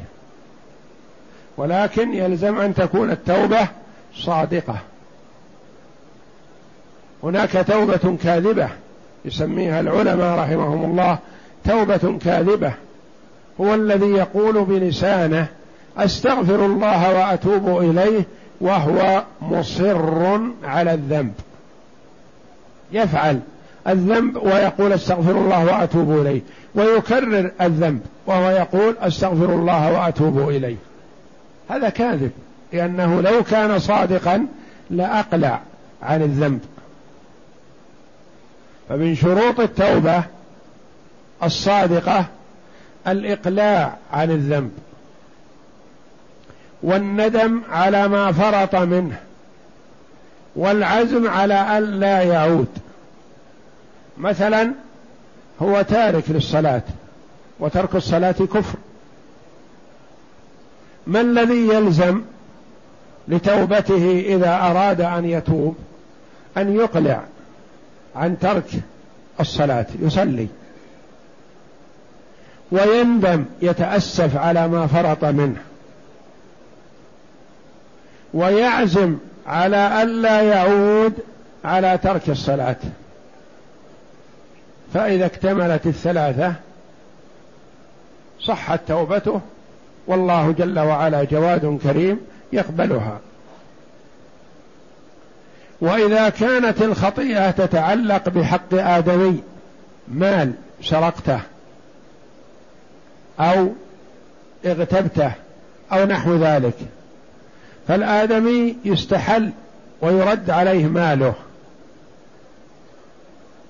ولكن 1.57 2.14
يلزم 2.14 2.59
أن 2.59 2.74
تكون 2.74 3.11
التوبة 3.11 3.68
صادقة. 4.14 4.76
هناك 7.22 7.64
توبة 7.68 8.16
كاذبة 8.22 8.68
يسميها 9.24 9.81
العلماء 9.81 10.39
رحمهم 10.39 10.91
الله 10.91 11.18
توبة 11.64 12.18
كاذبة. 12.24 12.72
هو 13.61 13.74
الذي 13.74 14.11
يقول 14.11 14.64
بلسانه 14.64 15.47
أستغفر 15.97 16.66
الله 16.66 17.14
وأتوب 17.14 17.78
إليه 17.83 18.24
وهو 18.61 19.25
مصر 19.43 20.41
على 20.65 20.95
الذنب. 20.95 21.33
يفعل 22.93 23.41
الذنب 23.89 24.37
ويقول 24.37 24.93
استغفر 24.93 25.31
الله 25.31 25.65
وأتوب 25.65 26.11
إليه 26.11 26.41
ويكرر 26.75 27.51
الذنب 27.61 28.01
وهو 28.27 28.51
يقول 28.51 28.97
استغفر 29.01 29.55
الله 29.55 29.93
وأتوب 29.93 30.49
إليه. 30.49 30.77
هذا 31.69 31.89
كاذب 31.89 32.31
لأنه 32.73 33.21
لو 33.21 33.43
كان 33.43 33.79
صادقا 33.79 34.47
لأقلع 34.91 35.61
عن 36.03 36.23
الذنب. 36.23 36.61
فمن 38.89 39.15
شروط 39.15 39.61
التوبة 39.61 40.23
الصادقة 41.43 42.25
الإقلاع 43.07 43.97
عن 44.13 44.31
الذنب. 44.31 44.71
والندم 46.83 47.61
على 47.70 48.09
ما 48.09 48.33
فرط 48.33 48.74
منه 48.74 49.20
والعزم 50.57 51.28
على 51.28 51.55
أن 51.55 51.83
لا 52.01 52.22
يعود. 52.22 52.68
مثلا 54.18 54.72
هو 55.62 55.83
تارك 55.83 56.24
للصلاة 56.28 56.83
وترك 57.61 57.95
الصلاة 57.95 58.33
كفر. 58.33 58.78
ما 61.07 61.20
الذي 61.20 61.68
يلزم 61.68 62.22
لتوبته 63.28 64.24
إذا 64.26 64.55
أراد 64.55 65.01
أن 65.01 65.24
يتوب؟ 65.24 65.76
أن 66.57 66.76
يقلع 66.76 67.20
عن 68.16 68.39
ترك 68.39 68.70
الصلاة 69.41 69.87
يصلي. 70.03 70.49
ويندم 72.72 73.45
يتأسف 73.62 74.37
على 74.37 74.68
ما 74.68 74.87
فرط 74.87 75.24
منه. 75.24 75.70
ويعزم 78.35 79.16
على 79.47 80.03
ألا 80.03 80.43
يعود 80.43 81.12
على 81.64 81.99
ترك 82.03 82.28
الصلاة. 82.28 82.76
فإذا 84.95 85.26
اكتملت 85.26 85.87
الثلاثة 85.87 86.55
صحت 88.41 88.81
توبته 88.89 89.41
والله 90.07 90.53
جل 90.53 90.78
وعلا 90.78 91.24
جواد 91.24 91.78
كريم 91.83 92.20
يقبلها. 92.53 93.18
وإذا 95.81 96.28
كانت 96.28 96.83
الخطيئة 96.83 97.51
تتعلق 97.51 98.28
بحق 98.28 98.74
آدمي 98.74 99.43
مال 100.09 100.53
سرقته 100.83 101.41
أو 103.41 103.68
اغتبته 104.66 105.33
أو 105.93 106.05
نحو 106.05 106.37
ذلك. 106.37 106.74
فالآدمي 107.89 108.76
يستحل 108.85 109.51
ويرد 110.03 110.51
عليه 110.51 110.87
ماله. 110.87 111.35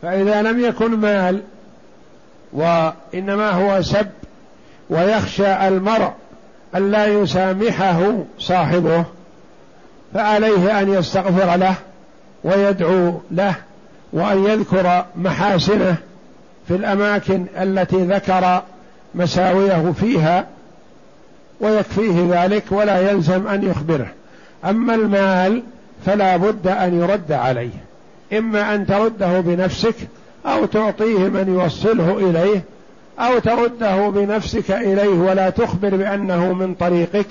فإذا 0.02 0.42
لم 0.42 0.64
يكن 0.64 0.90
مال 0.90 1.42
وإنما 2.52 3.50
هو 3.50 3.82
سب 3.82 4.06
ويخشى 4.90 5.68
المرء 5.68 6.12
أن 6.74 6.90
لا 6.90 7.06
يسامحه 7.06 8.24
صاحبه 8.38 9.04
فعليه 10.14 10.80
أن 10.80 10.94
يستغفر 10.94 11.56
له 11.56 11.74
ويدعو 12.44 13.20
له 13.30 13.54
وأن 14.12 14.44
يذكر 14.44 15.04
محاسنه 15.16 15.96
في 16.68 16.74
الأماكن 16.74 17.46
التي 17.60 17.96
ذكر 17.96 18.62
مساويه 19.14 19.92
فيها 20.00 20.46
ويكفيه 21.60 22.26
ذلك 22.30 22.64
ولا 22.70 23.10
يلزم 23.10 23.48
أن 23.48 23.64
يخبره. 23.64 24.06
أما 24.64 24.94
المال 24.94 25.62
فلا 26.06 26.36
بد 26.36 26.66
أن 26.66 27.00
يرد 27.00 27.32
عليه. 27.32 27.70
إما 28.32 28.74
أن 28.74 28.86
ترده 28.86 29.40
بنفسك 29.40 29.94
أو 30.46 30.66
تعطيه 30.66 31.18
من 31.18 31.58
يوصله 31.60 32.18
إليه 32.18 32.62
أو 33.18 33.38
ترده 33.38 34.08
بنفسك 34.08 34.70
إليه 34.70 35.08
ولا 35.08 35.50
تخبر 35.50 35.96
بأنه 35.96 36.52
من 36.52 36.74
طريقك 36.74 37.26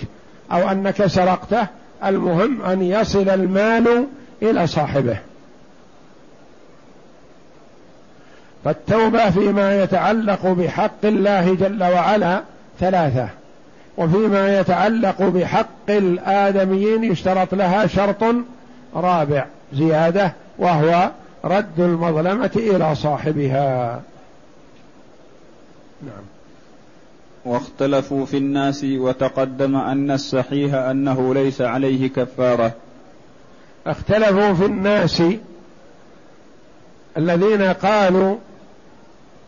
أو 0.51 0.71
أنك 0.71 1.05
سرقته. 1.05 1.67
المهم 2.05 2.61
أن 2.61 2.81
يصل 2.81 3.29
المال 3.29 4.05
إلى 4.41 4.67
صاحبه. 4.67 5.17
فالتوبة 8.65 9.29
فيما 9.29 9.83
يتعلق 9.83 10.47
بحق 10.47 11.05
الله 11.05 11.53
جل 11.53 11.83
وعلا 11.83 12.41
ثلاثة. 12.79 13.29
وفيما 13.99 14.59
يتعلق 14.59 15.21
بحق 15.21 15.89
الآدميين 15.89 17.03
يشترط 17.03 17.55
لها 17.55 17.87
شرط 17.87 18.23
رابع 18.95 19.45
زيادة 19.73 20.33
وهو 20.57 21.11
رد 21.45 21.79
المظلمة 21.79 22.51
إلى 22.55 22.95
صاحبها. 22.95 24.01
نعم. 26.01 26.23
واختلفوا 27.45 28.25
في 28.25 28.37
الناس 28.37 28.83
وتقدم 28.83 29.75
أن 29.75 30.11
الصحيح 30.11 30.73
أنه 30.73 31.33
ليس 31.33 31.61
عليه 31.61 32.09
كفارة. 32.09 32.71
اختلفوا 33.87 34.53
في 34.53 34.65
الناس 34.65 35.23
الذين 37.17 37.61
قالوا 37.61 38.35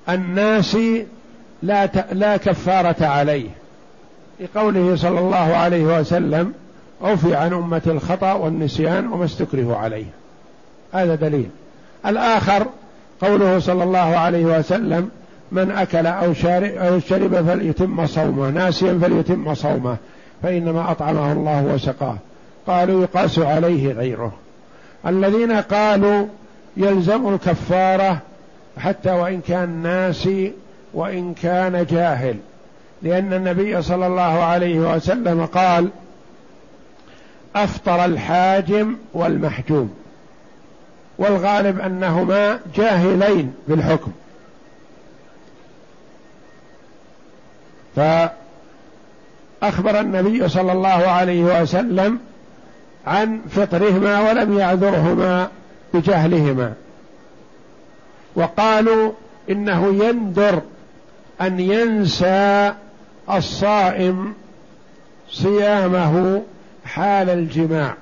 الناس 0.10 0.78
لا 1.64 1.90
لا 2.12 2.38
كفارة 2.38 3.06
عليه. 3.06 3.61
لقوله 4.42 4.96
صلى 4.96 5.20
الله 5.20 5.38
عليه 5.38 6.00
وسلم 6.00 6.54
عفي 7.02 7.36
عن 7.36 7.54
أمة 7.54 7.82
الخطأ 7.88 8.34
والنسيان 8.34 9.08
وما 9.08 9.26
استكره 9.26 9.78
عليه 9.78 10.06
هذا 10.94 11.16
دليل. 11.16 11.50
الآخر 12.06 12.66
قوله 13.22 13.60
صلى 13.60 13.84
الله 13.84 14.18
عليه 14.18 14.46
وسلم 14.60 15.10
من 15.52 15.72
أكل 15.72 16.08
أو 16.08 16.34
شرب 17.00 17.46
فليتم 17.48 18.06
صومه 18.06 18.50
ناسيا 18.50 19.00
فليتم 19.02 19.54
صومه 19.54 19.98
فإنما 20.44 20.92
أطعمه 20.92 21.32
الله 21.32 21.64
وسقاه. 21.64 22.18
قالوا 22.68 23.02
يقاس 23.02 23.40
عليه 23.40 23.94
غيره. 23.94 24.34
الذين 25.08 25.52
قالوا 25.52 26.26
يلزم 26.78 27.34
الكفارة 27.34 28.18
حتى 28.78 29.12
وإن 29.12 29.42
كان 29.42 29.70
ناسي 29.70 30.54
وإن 30.94 31.34
كان 31.34 31.86
جاهل. 31.86 32.36
لأن 33.04 33.34
النبي 33.34 33.82
صلى 33.82 34.08
الله 34.08 34.44
عليه 34.44 34.80
وسلم 34.80 35.46
قال 35.46 35.90
أفطر 37.56 38.06
الحاجم 38.06 38.96
والمحجوم. 39.14 39.94
والغالب 41.18 41.80
أنهما 41.80 42.60
جاهلين 42.76 43.54
بالحكم. 43.68 44.12
فأخبر 47.96 48.30
النبي 50.00 50.50
صلى 50.50 50.72
الله 50.72 50.90
عليه 50.90 51.62
وسلم 51.62 52.20
عن 53.08 53.42
فطرهما 53.50 54.30
ولم 54.30 54.60
يعذرهما 54.60 55.50
بجهلهما. 55.94 56.74
وقالوا 58.36 59.12
إنه 59.50 60.06
يندر 60.06 60.62
أن 61.42 61.60
ينسى 61.60 62.74
الصائم 63.38 64.34
صيامه 65.30 66.42
حال 66.86 67.30
الجماع 67.30 67.94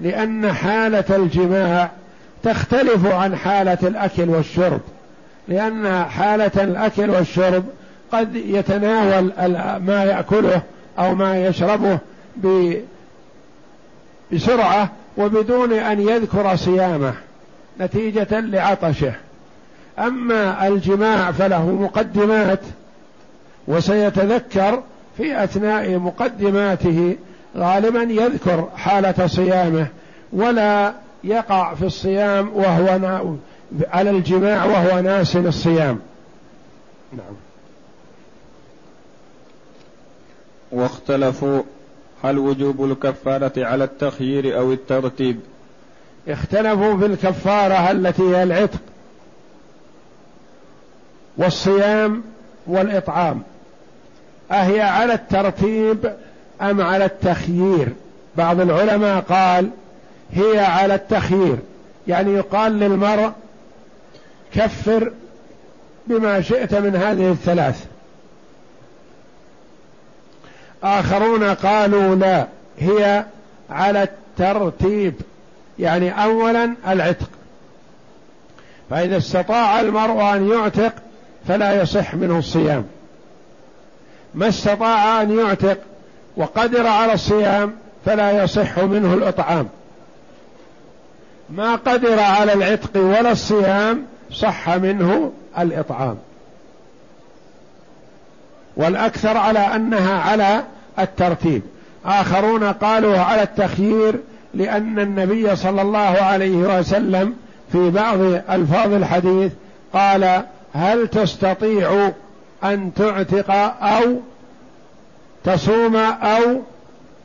لأن 0.00 0.52
حالة 0.52 1.16
الجماع 1.16 1.90
تختلف 2.42 3.06
عن 3.06 3.36
حالة 3.36 3.78
الأكل 3.82 4.28
والشرب 4.28 4.80
لأن 5.48 6.04
حالة 6.04 6.64
الأكل 6.64 7.10
والشرب 7.10 7.64
قد 8.12 8.36
يتناول 8.36 9.32
ما 9.80 10.04
يأكله 10.04 10.62
أو 10.98 11.14
ما 11.14 11.46
يشربه 11.46 11.98
بسرعة 14.32 14.90
وبدون 15.16 15.72
أن 15.72 16.00
يذكر 16.00 16.56
صيامه 16.56 17.14
نتيجة 17.80 18.40
لعطشه. 18.40 19.12
أما 19.98 20.68
الجماع 20.68 21.32
فله 21.32 21.66
مقدمات 21.66 22.60
وسيتذكر 23.68 24.82
في 25.16 25.44
أثناء 25.44 25.98
مقدماته 25.98 27.16
غالبا 27.56 28.02
يذكر 28.02 28.68
حالة 28.76 29.26
صيامه 29.26 29.86
ولا 30.32 30.94
يقع 31.24 31.74
في 31.74 31.86
الصيام 31.86 32.50
وهو 32.54 32.98
على 33.88 34.10
الجماع 34.10 34.64
وهو 34.64 35.00
ناس 35.00 35.36
الصيام 35.36 36.00
نعم. 37.12 37.34
واختلفوا 40.72 41.62
هل 42.24 42.38
وجوب 42.38 42.84
الكفارة 42.84 43.52
على 43.56 43.84
التخيير 43.84 44.58
أو 44.58 44.72
الترتيب؟ 44.72 45.40
اختلفوا 46.28 46.96
في 46.96 47.06
الكفارة 47.06 47.90
التي 47.90 48.22
هي 48.22 48.42
العتق 48.42 48.80
والصيام 51.36 52.22
والإطعام. 52.66 53.42
أهي 54.52 54.80
على 54.80 55.14
الترتيب 55.14 56.12
أم 56.62 56.80
على 56.80 57.04
التخيير؟ 57.04 57.88
بعض 58.36 58.60
العلماء 58.60 59.20
قال 59.20 59.70
هي 60.32 60.58
على 60.58 60.94
التخيير 60.94 61.58
يعني 62.08 62.32
يقال 62.32 62.72
للمرء 62.72 63.32
كفر 64.54 65.12
بما 66.06 66.40
شئت 66.40 66.74
من 66.74 66.96
هذه 66.96 67.30
الثلاث. 67.30 67.84
آخرون 70.82 71.44
قالوا 71.44 72.14
لا 72.14 72.46
هي 72.78 73.24
على 73.70 74.02
الترتيب 74.02 75.14
يعني 75.78 76.24
أولا 76.24 76.74
العتق. 76.88 77.28
فإذا 78.90 79.16
استطاع 79.16 79.80
المرء 79.80 80.22
أن 80.36 80.48
يعتق 80.48 80.92
فلا 81.48 81.82
يصح 81.82 82.14
منه 82.14 82.38
الصيام. 82.38 82.84
ما 84.34 84.48
استطاع 84.48 85.22
أن 85.22 85.38
يعتق 85.38 85.78
وقدر 86.36 86.86
على 86.86 87.12
الصيام 87.12 87.72
فلا 88.06 88.44
يصح 88.44 88.78
منه 88.78 89.14
الإطعام. 89.14 89.68
ما 91.50 91.74
قدر 91.74 92.20
على 92.20 92.52
العتق 92.52 93.00
ولا 93.00 93.32
الصيام 93.32 94.02
صح 94.32 94.68
منه 94.68 95.32
الإطعام. 95.58 96.18
والأكثر 98.76 99.36
على 99.36 99.58
أنها 99.58 100.20
على 100.20 100.62
الترتيب. 100.98 101.62
آخرون 102.04 102.64
قالوا 102.64 103.18
على 103.18 103.42
التخيير 103.42 104.14
لأن 104.54 104.98
النبي 104.98 105.56
صلى 105.56 105.82
الله 105.82 106.00
عليه 106.00 106.78
وسلم 106.78 107.34
في 107.72 107.90
بعض 107.90 108.18
ألفاظ 108.50 108.92
الحديث 108.92 109.52
قال 109.92 110.42
هل 110.74 111.08
تستطيع 111.08 112.10
أن 112.64 112.90
تعتق 112.94 113.50
أو 113.82 114.20
تصوم 115.44 115.96
أو 115.96 116.60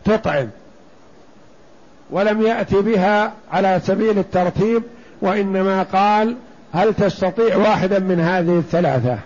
تطعم. 0.05 0.49
ولم 2.09 2.41
يأتي 2.41 2.81
بها 2.81 3.33
على 3.51 3.81
سبيل 3.83 4.19
الترتيب 4.19 4.83
وإنما 5.21 5.83
قال 5.83 6.35
هل 6.73 6.93
تستطيع 6.93 7.57
واحدا 7.57 7.99
من 7.99 8.19
هذه 8.19 8.57
الثلاثة؟ 8.59 9.17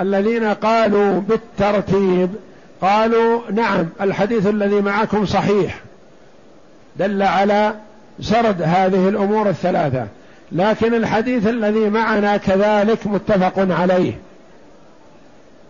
الذين 0.00 0.44
قالوا 0.44 1.20
بالترتيب 1.20 2.30
قالوا 2.80 3.50
نعم 3.50 3.86
الحديث 4.00 4.46
الذي 4.46 4.80
معكم 4.80 5.26
صحيح 5.26 5.80
دل 6.96 7.22
على 7.22 7.74
سرد 8.20 8.62
هذه 8.62 9.08
الأمور 9.08 9.48
الثلاثة. 9.48 10.06
لكن 10.52 10.94
الحديث 10.94 11.46
الذي 11.46 11.90
معنا 11.90 12.36
كذلك 12.36 13.06
متفق 13.06 13.52
عليه. 13.58 14.12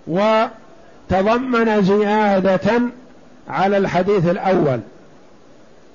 وتضمن 0.08 1.82
زيادة 1.82 2.82
على 3.48 3.76
الحديث 3.76 4.28
الأول. 4.28 4.80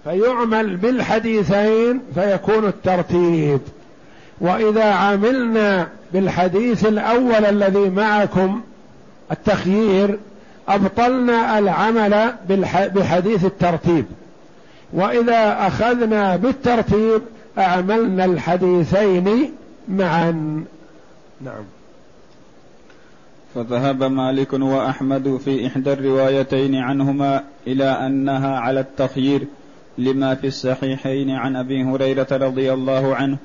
فيعمل 0.03 0.76
بالحديثين 0.78 2.01
فيكون 2.16 2.66
الترتيب. 2.66 3.59
وإذا 4.41 4.84
عملنا 4.84 5.88
بالحديث 6.14 6.86
الأول 6.86 7.45
الذي 7.45 7.89
معكم 7.89 8.61
التخيير 9.32 10.20
أبطلنا 10.68 11.59
العمل 11.59 12.34
بحديث 12.95 13.45
الترتيب. 13.45 14.05
وإذا 14.93 15.68
أخذنا 15.68 16.36
بالترتيب 16.36 17.22
أعملنا 17.57 18.26
الحديثين 18.26 19.53
معا. 19.88 20.64
نعم. 21.41 21.64
فذهب 23.56 24.04
مالك 24.04 24.54
وأحمد 24.54 25.38
في 25.38 25.68
إحدى 25.68 25.93
الروايتين 25.93 26.76
عنهما 26.76 27.43
إلى 27.68 27.84
أنها 27.84 28.60
على 28.60 28.80
التخيير 28.80 29.47
لما 29.97 30.36
في 30.36 30.47
الصحيحين 30.47 31.30
عن 31.30 31.56
أبي 31.56 31.84
هريرة 31.84 32.28
رضي 32.32 32.74
الله 32.74 33.16
عنه 33.16 33.38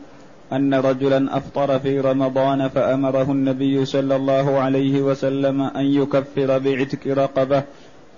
أن 0.52 0.74
رجلا 0.74 1.36
أفطر 1.36 1.78
في 1.78 2.00
رمضان 2.00 2.68
فأمره 2.68 3.32
النبي 3.32 3.84
صلى 3.84 4.16
الله 4.16 4.58
عليه 4.58 5.02
وسلم 5.02 5.62
أن 5.62 5.84
يكفر 5.84 6.58
بعتق 6.58 7.06
رقبة 7.06 7.62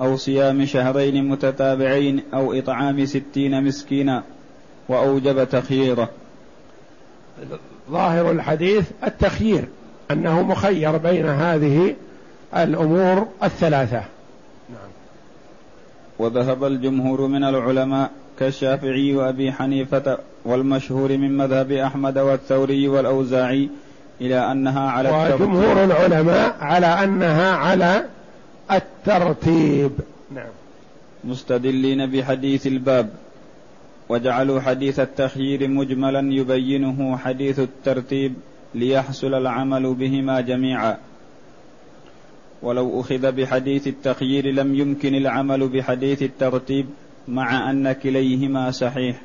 أو 0.01 0.17
صيام 0.17 0.65
شهرين 0.65 1.29
متتابعين 1.29 2.23
أو 2.35 2.53
إطعام 2.53 3.05
ستين 3.05 3.65
مسكينا 3.65 4.23
وأوجب 4.89 5.49
تخييره. 5.49 6.09
ظاهر 7.91 8.31
الحديث 8.31 8.91
التخيير. 9.05 9.69
أنه 10.11 10.43
مخير 10.43 10.97
بين 10.97 11.27
هذه 11.27 11.95
الأمور 12.57 13.27
الثلاثة. 13.43 14.03
نعم. 14.71 14.91
وذهب 16.19 16.65
الجمهور 16.65 17.27
من 17.27 17.45
العلماء 17.45 18.11
كالشافعي 18.39 19.15
وأبي 19.15 19.53
حنيفة 19.53 20.19
والمشهور 20.45 21.17
من 21.17 21.37
مذهب 21.37 21.73
أحمد 21.73 22.19
والثوري 22.19 22.89
والأوزاعي 22.89 23.69
إلى 24.21 24.53
أنها 24.53 24.91
على 24.91 25.35
وجمهور 25.35 25.85
العلماء 25.85 26.57
على 26.61 26.87
أنها 26.87 27.51
على 27.57 28.05
الترتيب. 28.71 29.93
نعم. 30.35 30.49
مستدلين 31.25 32.07
بحديث 32.07 32.67
الباب 32.67 33.09
وجعلوا 34.09 34.61
حديث 34.61 35.01
التخيير 35.01 35.69
مجملا 35.69 36.35
يبينه 36.35 37.17
حديث 37.17 37.59
الترتيب 37.59 38.35
ليحصل 38.75 39.35
العمل 39.35 39.95
بهما 39.95 40.41
جميعا. 40.41 40.97
ولو 42.63 43.01
أخذ 43.01 43.33
بحديث 43.33 43.89
التخيير 43.89 44.47
لم 44.47 44.75
يمكن 44.75 45.15
العمل 45.15 45.69
بحديث 45.69 46.23
الترتيب 46.23 46.87
مع 47.29 47.71
أن 47.71 47.93
كليهما 47.93 48.71
صحيح. 48.71 49.21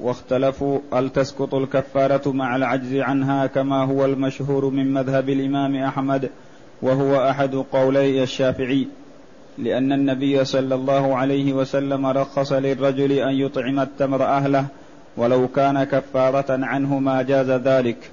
واختلفوا 0.00 0.78
هل 0.92 1.10
تسقط 1.10 1.54
الكفارة 1.54 2.32
مع 2.32 2.56
العجز 2.56 2.94
عنها 2.94 3.46
كما 3.46 3.84
هو 3.84 4.04
المشهور 4.04 4.70
من 4.70 4.92
مذهب 4.94 5.28
الإمام 5.28 5.76
أحمد 5.76 6.30
وهو 6.82 7.30
أحد 7.30 7.54
قولي 7.54 8.22
الشافعي 8.22 8.88
لأن 9.58 9.92
النبي 9.92 10.44
صلى 10.44 10.74
الله 10.74 11.16
عليه 11.16 11.52
وسلم 11.52 12.06
رخص 12.06 12.52
للرجل 12.52 13.12
أن 13.12 13.34
يطعم 13.34 13.80
التمر 13.80 14.24
أهله 14.24 14.66
ولو 15.16 15.48
كان 15.48 15.84
كفارة 15.84 16.64
عنه 16.64 16.98
ما 16.98 17.22
جاز 17.22 17.50
ذلك. 17.50 18.10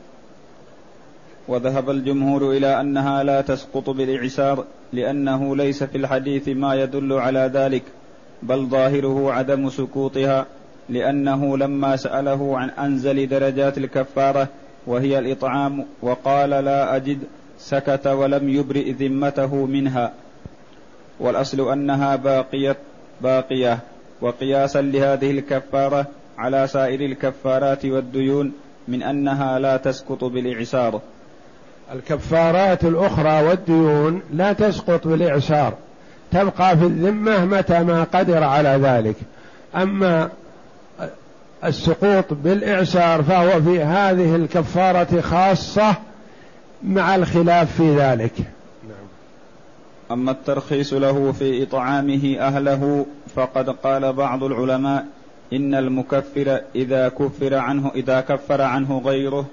وذهب 1.47 1.89
الجمهور 1.89 2.51
إلى 2.51 2.81
أنها 2.81 3.23
لا 3.23 3.41
تسقط 3.41 3.89
بالإعسار 3.89 4.65
لأنه 4.93 5.55
ليس 5.55 5.83
في 5.83 5.97
الحديث 5.97 6.49
ما 6.49 6.75
يدل 6.75 7.13
على 7.13 7.51
ذلك 7.53 7.83
بل 8.43 8.65
ظاهره 8.65 9.33
عدم 9.33 9.69
سقوطها 9.69 10.45
لأنه 10.89 11.57
لما 11.57 11.95
سأله 11.95 12.57
عن 12.57 12.69
أنزل 12.69 13.27
درجات 13.27 13.77
الكفارة 13.77 14.47
وهي 14.87 15.19
الإطعام 15.19 15.85
وقال 16.01 16.49
لا 16.49 16.95
أجد 16.95 17.19
سكت 17.59 18.07
ولم 18.07 18.49
يبرئ 18.49 18.91
ذمته 18.91 19.65
منها. 19.65 20.13
والأصل 21.19 21.71
أنها 21.71 22.15
باقية 22.15 22.77
باقية 23.21 23.79
وقياسا 24.21 24.81
لهذه 24.81 25.31
الكفارة 25.31 26.05
على 26.41 26.67
سائر 26.67 27.01
الكفارات 27.01 27.85
والديون 27.85 28.53
من 28.87 29.03
أنها 29.03 29.59
لا 29.59 29.77
تسقط 29.77 30.23
بالإعسار. 30.23 31.01
الكفارات 31.93 32.83
الأخرى 32.83 33.43
والديون 33.47 34.21
لا 34.33 34.53
تسقط 34.53 35.07
بالإعسار. 35.07 35.73
تبقى 36.31 36.77
في 36.77 36.85
الذمة 36.85 37.45
متى 37.45 37.83
ما 37.83 38.03
قدر 38.03 38.43
على 38.43 38.69
ذلك. 38.69 39.15
أما 39.75 40.29
السقوط 41.65 42.25
بالإعسار 42.33 43.23
فهو 43.23 43.61
في 43.61 43.83
هذه 43.83 44.35
الكفارة 44.35 45.21
خاصة 45.21 45.95
مع 46.83 47.15
الخلاف 47.15 47.75
في 47.77 47.95
ذلك. 47.97 48.33
أما 50.11 50.31
الترخيص 50.31 50.93
له 50.93 51.31
في 51.31 51.63
إطعامه 51.63 52.35
أهله 52.39 53.05
فقد 53.35 53.69
قال 53.69 54.13
بعض 54.13 54.43
العلماء 54.43 55.05
إن 55.53 55.75
المكفر 55.75 56.61
إذا 56.75 57.09
كفر 57.09 57.55
عنه 57.55 57.91
إذا 57.95 58.21
كفر 58.21 58.61
عنه 58.61 59.01
غيره 59.05 59.45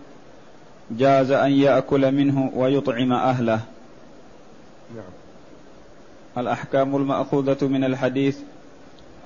جاز 0.91 1.31
أن 1.31 1.51
يأكل 1.51 2.13
منه 2.13 2.53
ويطعم 2.55 3.13
أهله 3.13 3.61
نعم. 4.95 5.05
الأحكام 6.39 6.97
المأخوذة 6.97 7.67
من 7.67 7.85
الحديث 7.85 8.39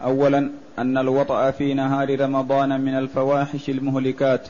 أولا 0.04 0.50
أن 0.78 0.98
الوطأ 0.98 1.50
في 1.50 1.74
نهار 1.74 2.20
رمضان 2.20 2.80
من 2.80 2.98
الفواحش 2.98 3.70
المهلكات 3.70 4.48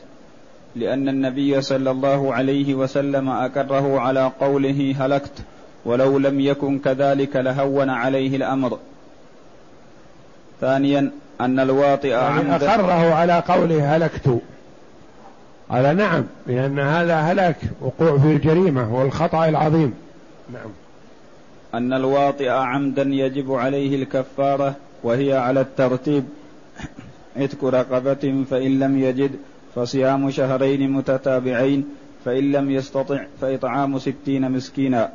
لأن 0.75 1.09
النبي 1.09 1.61
صلى 1.61 1.91
الله 1.91 2.33
عليه 2.33 2.75
وسلم 2.75 3.29
أكره 3.29 3.99
على 3.99 4.31
قوله 4.41 4.95
هلكت 4.99 5.43
ولو 5.85 6.17
لم 6.17 6.39
يكن 6.39 6.79
كذلك 6.79 7.35
لهون 7.35 7.89
عليه 7.89 8.35
الأمر 8.35 8.79
ثانيا 10.61 11.11
أن 11.45 11.59
الواطئ 11.59 12.07
يعني 12.07 12.55
أقره 12.55 13.13
على 13.13 13.43
قوله 13.47 13.95
هلكت. 13.95 14.39
قال 15.69 15.97
نعم 15.97 16.23
لأن 16.47 16.79
هذا 16.79 17.15
هلك 17.15 17.55
وقوع 17.81 18.17
في 18.17 18.27
الجريمة 18.27 18.95
والخطأ 18.95 19.49
العظيم. 19.49 19.93
نعم. 20.53 20.71
أن 21.73 21.93
الواطئ 21.93 22.49
عمدا 22.49 23.01
يجب 23.01 23.53
عليه 23.53 24.03
الكفارة 24.03 24.75
وهي 25.03 25.37
على 25.37 25.61
الترتيب. 25.61 26.23
عتق 27.37 27.65
رقبة 27.65 28.45
فإن 28.49 28.79
لم 28.79 28.99
يجد 28.99 29.31
فصيام 29.75 30.31
شهرين 30.31 30.91
متتابعين 30.91 31.85
فإن 32.25 32.51
لم 32.51 32.71
يستطع 32.71 33.23
فإطعام 33.41 33.99
ستين 33.99 34.51
مسكينا. 34.51 35.09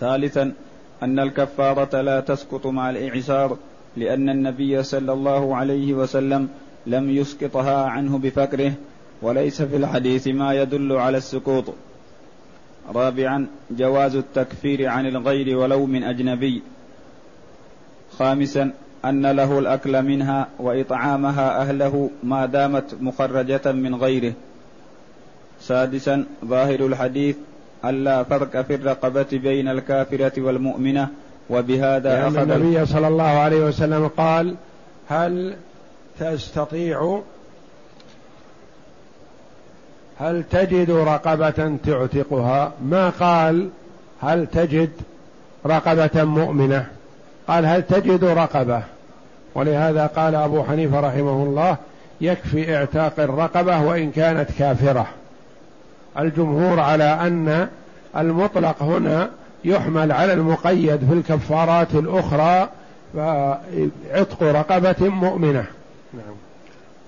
ثالثا 0.00 0.52
أن 1.02 1.18
الكفارة 1.18 2.00
لا 2.00 2.20
تسقط 2.20 2.66
مع 2.66 2.90
الإعسار 2.90 3.56
لأن 3.96 4.28
النبي 4.28 4.82
صلى 4.82 5.12
الله 5.12 5.56
عليه 5.56 5.94
وسلم 5.94 6.48
لم 6.86 7.10
يسقطها 7.10 7.84
عنه 7.84 8.18
بفكره 8.18 8.72
وليس 9.22 9.62
في 9.62 9.76
الحديث 9.76 10.28
ما 10.28 10.54
يدل 10.54 10.92
على 10.92 11.18
السقوط. 11.18 11.64
رابعا 12.94 13.46
جواز 13.70 14.16
التكفير 14.16 14.88
عن 14.88 15.06
الغير 15.06 15.56
ولو 15.56 15.86
من 15.86 16.04
أجنبي. 16.04 16.62
خامسا 18.18 18.72
أن 19.04 19.26
له 19.26 19.58
الأكل 19.58 20.02
منها 20.02 20.48
وإطعامها 20.58 21.60
أهله 21.60 22.10
ما 22.22 22.46
دامت 22.46 22.94
مخرجة 23.00 23.72
من 23.72 23.94
غيره. 23.94 24.32
سادسا 25.60 26.24
ظاهر 26.44 26.86
الحديث 26.86 27.36
ألا 27.84 28.22
فرق 28.22 28.60
في 28.62 28.74
الرقبة 28.74 29.26
بين 29.32 29.68
الكافرة 29.68 30.42
والمؤمنة 30.42 31.08
وبهذا 31.50 32.14
لأن 32.14 32.36
أخذ 32.36 32.50
النبي 32.50 32.86
صلى 32.86 33.08
الله 33.08 33.24
عليه 33.24 33.64
وسلم 33.64 34.08
قال 34.08 34.54
هل 35.08 35.56
تستطيع 36.20 37.20
هل 40.18 40.44
تجد 40.50 40.90
رقبة 40.90 41.76
تعتقها؟ 41.86 42.72
ما 42.84 43.10
قال 43.10 43.68
هل 44.22 44.46
تجد 44.46 44.90
رقبة 45.66 46.24
مؤمنة؟ 46.24 46.86
قال 47.48 47.66
هل 47.66 47.82
تجد 47.82 48.24
رقبة؟ 48.24 48.82
ولهذا 49.54 50.06
قال 50.06 50.34
أبو 50.34 50.62
حنيفة 50.62 51.00
رحمه 51.00 51.42
الله 51.42 51.76
يكفي 52.20 52.76
إعتاق 52.76 53.12
الرقبة 53.18 53.80
وإن 53.82 54.10
كانت 54.10 54.50
كافرة. 54.58 55.06
الجمهور 56.18 56.80
على 56.80 57.04
أن 57.04 57.68
المطلق 58.16 58.82
هنا 58.82 59.30
يحمل 59.64 60.12
على 60.12 60.32
المقيد 60.32 60.96
في 60.96 61.12
الكفارات 61.12 61.94
الأخرى 61.94 62.68
فعتق 63.14 64.42
رقبة 64.42 65.08
مؤمنة. 65.08 65.66
نعم. 66.14 66.34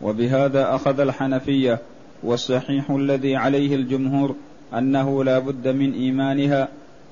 وبهذا 0.02 0.74
أخذ 0.74 1.00
الحنفية 1.00 1.78
والصحيح 2.22 2.90
الذي 2.90 3.36
عليه 3.36 3.74
الجمهور 3.74 4.34
أنه 4.74 5.24
لا 5.24 5.38
بد 5.38 5.68
من 5.68 5.92
إيمانها 5.92 6.68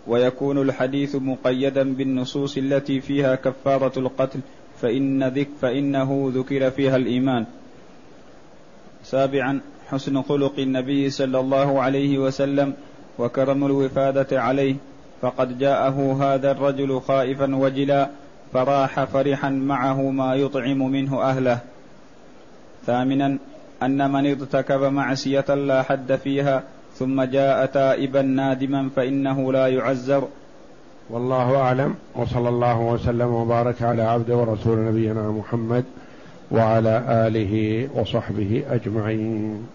ويكون 0.07 0.59
الحديث 0.59 1.17
مقيدا 1.17 1.95
بالنصوص 1.95 2.57
التي 2.57 3.01
فيها 3.01 3.35
كفارة 3.35 3.99
القتل 3.99 4.41
فإن 4.81 5.29
ذك 5.29 5.49
فإنه 5.61 6.33
ذكر 6.35 6.71
فيها 6.71 6.97
الإيمان. 6.97 7.47
سابعا 9.05 9.61
حسن 9.89 10.23
خلق 10.23 10.59
النبي 10.59 11.11
صلى 11.11 11.41
الله 11.41 11.81
عليه 11.83 12.19
وسلم 12.19 12.75
وكرم 13.19 13.67
الوفادة 13.67 14.43
عليه. 14.43 14.77
فقد 15.23 15.59
جاءه 15.59 16.19
هذا 16.21 16.51
الرجل 16.51 17.01
خائفا 17.01 17.57
وجلا 17.57 18.09
فراح 18.53 19.05
فرحا 19.05 19.51
معه 19.51 20.11
ما 20.11 20.35
يطعم 20.35 20.79
منه 20.91 21.23
أهله. 21.23 21.59
ثامنا 22.87 23.39
أن 23.83 24.11
من 24.11 24.27
ارتكب 24.27 24.83
معصية 24.83 25.55
لا 25.55 25.83
حد 25.83 26.17
فيها 26.17 26.63
ثم 26.95 27.23
جاء 27.23 27.67
تائبا 27.67 28.23
نادما 28.23 28.91
فإنه 28.97 29.53
لا 29.53 29.67
يعزر 29.69 30.29
والله 31.11 31.57
أعلم 31.57 31.95
وصلى 32.15 32.49
الله 32.49 32.81
وسلم 32.81 33.35
وبارك 33.35 33.83
على 33.83 34.03
عبد 34.03 34.31
ورسول 34.31 34.79
نبينا 34.79 35.31
محمد 35.31 35.85
وعلى 36.51 37.05
آله 37.27 37.89
وصحبه 37.95 38.65
أجمعين. 38.71 39.67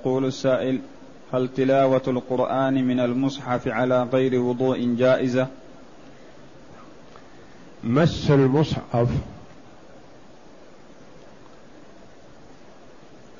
يقول 0.00 0.24
السائل 0.24 0.80
هل 1.32 1.48
تلاوة 1.56 2.02
القرآن 2.08 2.84
من 2.84 3.00
المصحف 3.00 3.68
على 3.68 4.02
غير 4.02 4.40
وضوء 4.40 4.94
جائزة؟ 4.98 5.46
مس 7.84 8.30
المصحف 8.30 9.08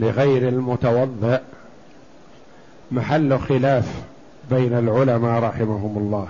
لغير 0.00 0.48
المتوضأ 0.48 1.42
محل 2.90 3.38
خلاف 3.38 4.02
بين 4.50 4.72
العلماء 4.72 5.42
رحمهم 5.42 5.98
الله 5.98 6.28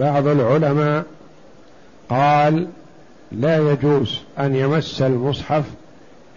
بعض 0.00 0.26
العلماء 0.26 1.04
قال 2.08 2.68
لا 3.32 3.72
يجوز 3.72 4.20
أن 4.38 4.56
يمس 4.56 5.02
المصحف 5.02 5.64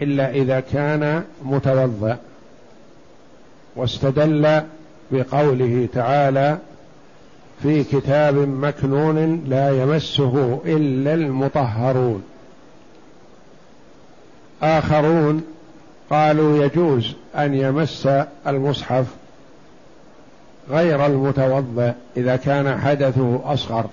إلا 0.01 0.31
إذا 0.31 0.59
كان 0.59 1.23
متوضأ 1.43 2.17
واستدل 3.75 4.61
بقوله 5.11 5.87
تعالى 5.93 6.57
في 7.63 7.83
كتاب 7.83 8.35
مكنون 8.35 9.43
لا 9.47 9.83
يمسه 9.83 10.61
إلا 10.65 11.13
المطهرون. 11.13 12.23
آخرون 14.61 15.43
قالوا 16.09 16.65
يجوز 16.65 17.13
أن 17.35 17.53
يمس 17.53 18.09
المصحف 18.47 19.05
غير 20.69 21.05
المتوضأ 21.05 21.93
إذا 22.17 22.35
كان 22.35 22.79
حدثه 22.81 23.41
أصغر. 23.45 23.85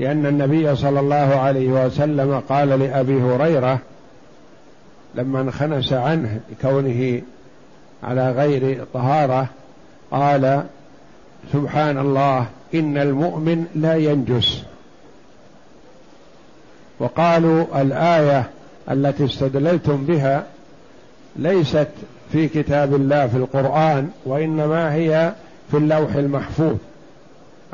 لأن 0.00 0.26
النبي 0.26 0.76
صلى 0.76 1.00
الله 1.00 1.16
عليه 1.16 1.68
وسلم 1.68 2.42
قال 2.48 2.68
لأبي 2.68 3.22
هريرة 3.22 3.78
لما 5.14 5.40
انخنس 5.40 5.92
عنه 5.92 6.40
لكونه 6.50 7.22
على 8.02 8.30
غير 8.32 8.84
طهارة 8.94 9.48
قال 10.10 10.62
سبحان 11.52 11.98
الله 11.98 12.46
إن 12.74 12.98
المؤمن 12.98 13.66
لا 13.74 13.96
ينجس. 13.96 14.62
وقالوا 16.98 17.82
الآية 17.82 18.50
التي 18.90 19.24
استدللتم 19.24 20.04
بها 20.04 20.46
ليست 21.36 21.88
في 22.32 22.48
كتاب 22.48 22.94
الله 22.94 23.26
في 23.26 23.36
القرآن 23.36 24.10
وإنما 24.24 24.94
هي 24.94 25.32
في 25.70 25.76
اللوح 25.76 26.14
المحفوظ. 26.14 26.76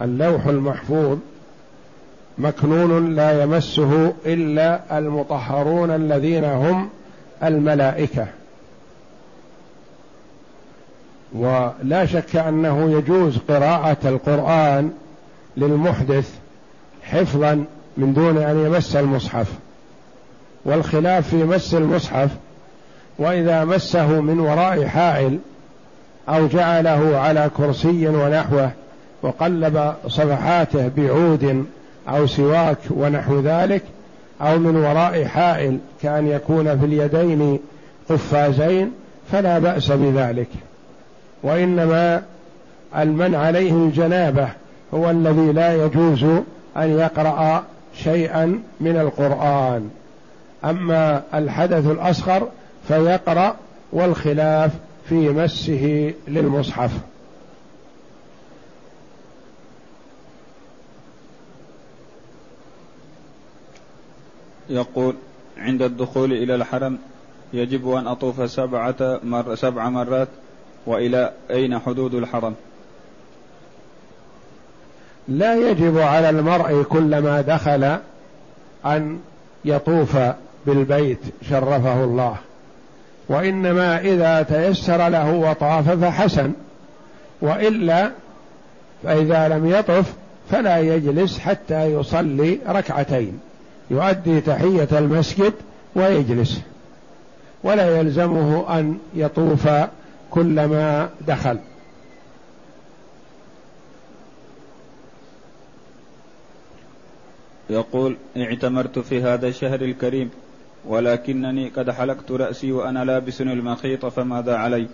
اللوح 0.02 0.46
المحفوظ 0.46 1.18
مكنون 2.38 3.14
لا 3.14 3.42
يمسه 3.42 4.12
إلا 4.26 4.98
المطهرون 4.98 5.90
الذين 5.90 6.44
هم 6.44 6.88
الملائكة. 7.42 8.26
ولا 11.32 12.06
شك 12.06 12.36
أنه 12.36 12.90
يجوز 12.90 13.38
قراءة 13.48 13.96
القرآن 14.04 14.92
للمحدث 15.56 16.30
حفظا 17.02 17.64
من 17.96 18.12
دون 18.12 18.38
أن 18.38 18.66
يمس 18.66 18.96
المصحف. 18.96 19.46
والخلاف 20.64 21.28
في 21.28 21.44
مس 21.44 21.74
المصحف 21.74 22.30
وإذا 23.18 23.64
مسه 23.64 24.20
من 24.20 24.40
وراء 24.40 24.86
حائل 24.86 25.38
أو 26.28 26.46
جعله 26.46 27.18
على 27.18 27.50
كرسي 27.56 28.08
ونحوه 28.08 28.70
وقلب 29.22 29.94
صفحاته 30.06 30.90
بعود 30.96 31.66
أو 32.08 32.26
سواك 32.26 32.78
ونحو 32.90 33.40
ذلك 33.40 33.82
أو 34.40 34.58
من 34.58 34.76
وراء 34.76 35.24
حائل 35.24 35.78
كأن 36.02 36.26
يكون 36.26 36.78
في 36.78 36.86
اليدين 36.86 37.58
قفازين 38.08 38.92
فلا 39.32 39.58
بأس 39.58 39.92
بذلك. 39.92 40.48
وإنما 41.42 42.22
المن 42.96 43.34
عليه 43.34 43.72
الجنابة 43.72 44.48
هو 44.94 45.10
الذي 45.10 45.52
لا 45.52 45.84
يجوز 45.84 46.24
أن 46.76 46.98
يقرأ 46.98 47.64
شيئا 47.96 48.62
من 48.80 48.96
القرآن. 48.96 49.90
أما 50.64 51.22
الحدث 51.34 51.86
الأصغر 51.86 52.48
فيقرأ 52.88 53.56
والخلاف 53.92 54.70
في 55.08 55.28
مسه 55.28 56.12
للمصحف. 56.28 56.90
يقول 64.72 65.14
عند 65.58 65.82
الدخول 65.82 66.32
إلى 66.32 66.54
الحرم 66.54 66.98
يجب 67.52 67.90
أن 67.90 68.06
أطوف 68.06 68.50
سبعة 68.50 69.20
مر 69.24 69.54
سبع 69.54 69.88
مرات 69.88 70.28
وإلى 70.86 71.32
أين 71.50 71.78
حدود 71.78 72.14
الحرم؟ 72.14 72.54
لا 75.28 75.70
يجب 75.70 75.98
على 75.98 76.30
المرء 76.30 76.82
كلما 76.82 77.40
دخل 77.40 77.96
أن 78.86 79.20
يطوف 79.64 80.16
بالبيت 80.66 81.18
شرفه 81.50 82.04
الله 82.04 82.36
وإنما 83.28 84.00
إذا 84.00 84.42
تيسر 84.42 85.08
له 85.08 85.34
وطاف 85.34 85.90
فحسن 85.90 86.52
وإلا 87.40 88.10
فإذا 89.02 89.48
لم 89.48 89.70
يطف 89.70 90.12
فلا 90.50 90.78
يجلس 90.78 91.38
حتى 91.38 91.84
يصلي 91.84 92.58
ركعتين. 92.68 93.40
يؤدي 93.90 94.40
تحية 94.40 94.88
المسجد 94.92 95.52
ويجلس 95.96 96.60
ولا 97.64 97.98
يلزمه 97.98 98.78
أن 98.78 98.98
يطوف 99.14 99.68
كلما 100.30 101.10
دخل. 101.26 101.58
يقول 107.70 108.16
اعتمرت 108.36 108.98
في 108.98 109.22
هذا 109.22 109.48
الشهر 109.48 109.82
الكريم 109.82 110.30
ولكنني 110.88 111.68
قد 111.68 111.90
حلقت 111.90 112.30
رأسي 112.30 112.72
وأنا 112.72 113.04
لابس 113.04 113.40
المخيط 113.40 114.06
فماذا 114.06 114.56
علي؟ 114.56 114.86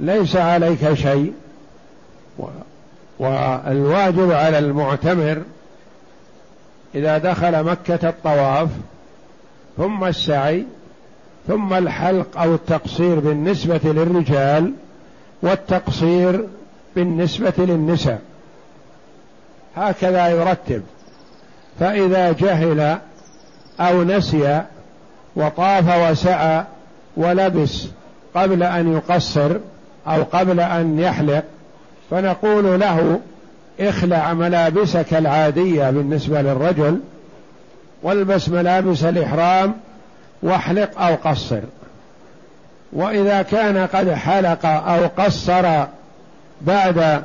ليس 0.00 0.36
عليك 0.36 0.94
شيء 0.94 1.32
والواجب 3.18 4.30
على 4.32 4.58
المعتمر 4.58 5.42
إذا 6.96 7.18
دخل 7.18 7.64
مكة 7.64 8.08
الطواف 8.08 8.68
ثم 9.76 10.04
السعي 10.04 10.64
ثم 11.48 11.74
الحلق 11.74 12.40
أو 12.40 12.54
التقصير 12.54 13.20
بالنسبة 13.20 13.80
للرجال 13.84 14.72
والتقصير 15.42 16.44
بالنسبة 16.96 17.52
للنساء. 17.58 18.20
هكذا 19.76 20.28
يرتب. 20.28 20.82
فإذا 21.80 22.32
جهل 22.32 22.98
أو 23.80 24.04
نسي 24.04 24.62
وطاف 25.36 26.10
وسعى 26.10 26.64
ولبس 27.16 27.86
قبل 28.34 28.62
أن 28.62 28.92
يقصر 28.92 29.56
أو 30.06 30.22
قبل 30.22 30.60
أن 30.60 30.98
يحلق 30.98 31.44
فنقول 32.10 32.80
له 32.80 33.20
اخلع 33.80 34.34
ملابسك 34.34 35.14
العادية 35.14 35.90
بالنسبة 35.90 36.42
للرجل 36.42 37.00
والبس 38.02 38.48
ملابس 38.48 39.04
الإحرام 39.04 39.74
واحلق 40.42 41.00
أو 41.00 41.14
قصر. 41.14 41.60
وإذا 42.92 43.42
كان 43.42 43.86
قد 43.86 44.10
حلق 44.10 44.66
أو 44.66 45.06
قصر 45.06 45.84
بعد 46.60 47.22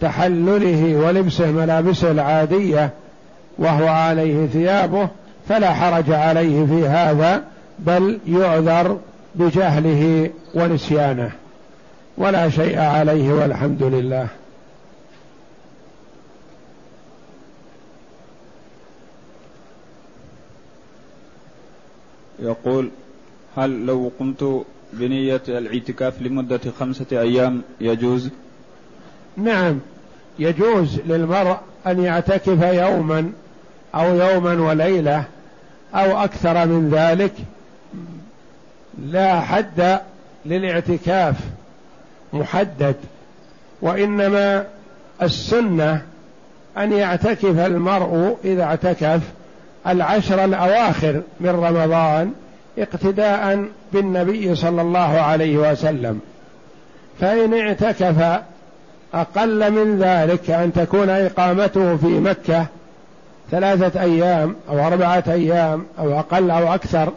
تحلله 0.00 0.96
ولبسه 0.96 1.50
ملابسه 1.50 2.10
العادية 2.10 2.90
وهو 3.58 3.88
عليه 3.88 4.46
ثيابه 4.46 5.08
فلا 5.48 5.74
حرج 5.74 6.12
عليه 6.12 6.66
في 6.66 6.88
هذا 6.88 7.42
بل 7.78 8.18
يعذر 8.28 8.98
بجهله 9.34 10.30
ونسيانه. 10.54 11.30
ولا 12.18 12.50
شيء 12.50 12.78
عليه 12.78 13.32
والحمد 13.32 13.82
لله. 13.82 14.26
يقول 22.42 22.90
هل 23.56 23.86
لو 23.86 24.12
قمت 24.20 24.64
بنية 24.92 25.42
الاعتكاف 25.48 26.22
لمدة 26.22 26.60
خمسة 26.80 27.06
أيام 27.12 27.62
يجوز؟ 27.80 28.30
نعم 29.36 29.78
يجوز 30.38 31.00
للمرء 31.06 31.56
أن 31.86 32.00
يعتكف 32.00 32.62
يوما 32.62 33.32
أو 33.94 34.14
يوما 34.14 34.52
وليلة 34.68 35.24
أو 35.94 36.24
أكثر 36.24 36.66
من 36.66 36.90
ذلك 36.90 37.32
لا 39.06 39.40
حد 39.40 40.00
للاعتكاف 40.46 41.36
محدد 42.32 42.96
وإنما 43.82 44.66
السنة 45.22 46.02
أن 46.78 46.92
يعتكف 46.92 47.58
المرء 47.58 48.36
إذا 48.44 48.62
اعتكف 48.62 49.20
العشر 49.86 50.44
الأواخر 50.44 51.22
من 51.40 51.50
رمضان 51.50 52.32
اقتداء 52.78 53.64
بالنبي 53.92 54.54
صلى 54.54 54.82
الله 54.82 55.20
عليه 55.20 55.58
وسلم. 55.72 56.20
فإن 57.20 57.54
اعتكف 57.54 58.40
أقل 59.14 59.70
من 59.70 59.98
ذلك 59.98 60.50
أن 60.50 60.72
تكون 60.72 61.08
إقامته 61.10 61.96
في 61.96 62.06
مكة 62.06 62.66
ثلاثة 63.50 64.00
أيام 64.00 64.56
أو 64.68 64.86
أربعة 64.86 65.24
أيام 65.28 65.86
أو 65.98 66.18
أقل 66.18 66.50
أو 66.50 66.74
أكثر 66.74 67.12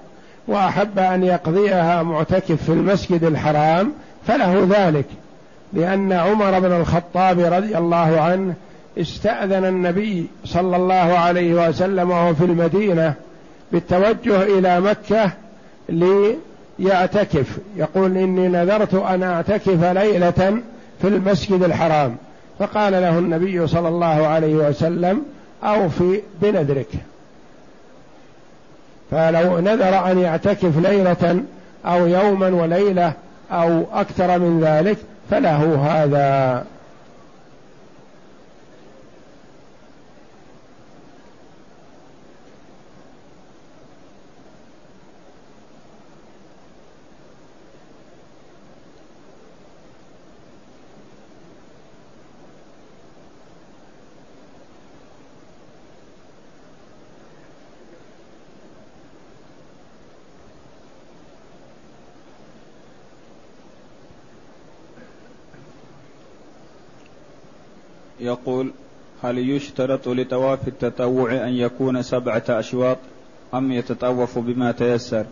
وأحب 0.47 0.99
أن 0.99 1.23
يقضيها 1.23 2.03
معتكف 2.03 2.63
في 2.63 2.69
المسجد 2.69 3.23
الحرام 3.23 3.93
فله 4.27 4.67
ذلك 4.69 5.05
لأن 5.73 6.13
عمر 6.13 6.59
بن 6.59 6.71
الخطاب 6.71 7.39
رضي 7.39 7.77
الله 7.77 8.21
عنه 8.21 8.53
استأذن 8.97 9.65
النبي 9.65 10.27
صلى 10.45 10.75
الله 10.75 10.93
عليه 10.95 11.67
وسلم 11.69 12.11
وهو 12.11 12.33
في 12.33 12.45
المدينة 12.45 13.13
بالتوجه 13.71 14.43
إلى 14.43 14.81
مكة 14.81 15.31
ليعتكف. 16.79 17.57
يقول 17.75 18.17
إني 18.17 18.47
نذرت 18.47 18.93
أن 18.93 19.23
أعتكف 19.23 19.83
ليلة 19.83 20.57
في 21.01 21.07
المسجد 21.07 21.63
الحرام. 21.63 22.15
فقال 22.59 22.93
له 22.93 23.19
النبي 23.19 23.67
صلى 23.67 23.87
الله 23.87 24.27
عليه 24.27 24.55
وسلم 24.55 25.23
أوفي 25.63 26.21
بنذرك. 26.41 26.89
فلو 29.11 29.59
نذر 29.59 30.11
أن 30.11 30.19
يعتكف 30.19 30.77
ليلة 30.77 31.43
أو 31.85 32.07
يوما 32.07 32.47
وليلة 32.47 33.13
أو 33.51 33.83
أكثر 33.93 34.39
من 34.39 34.61
ذلك 34.63 34.97
فله 35.31 35.87
هذا. 35.91 36.63
يقول 68.23 68.71
هل 69.23 69.37
يشترط 69.37 70.07
لطواف 70.07 70.67
التطوع 70.67 71.31
أن 71.31 71.53
يكون 71.53 72.01
سبعة 72.01 72.43
أشواط 72.49 72.97
أم 73.53 73.71
يتطوف 73.71 74.39
بما 74.39 74.71
تيسر؟ 74.71 75.25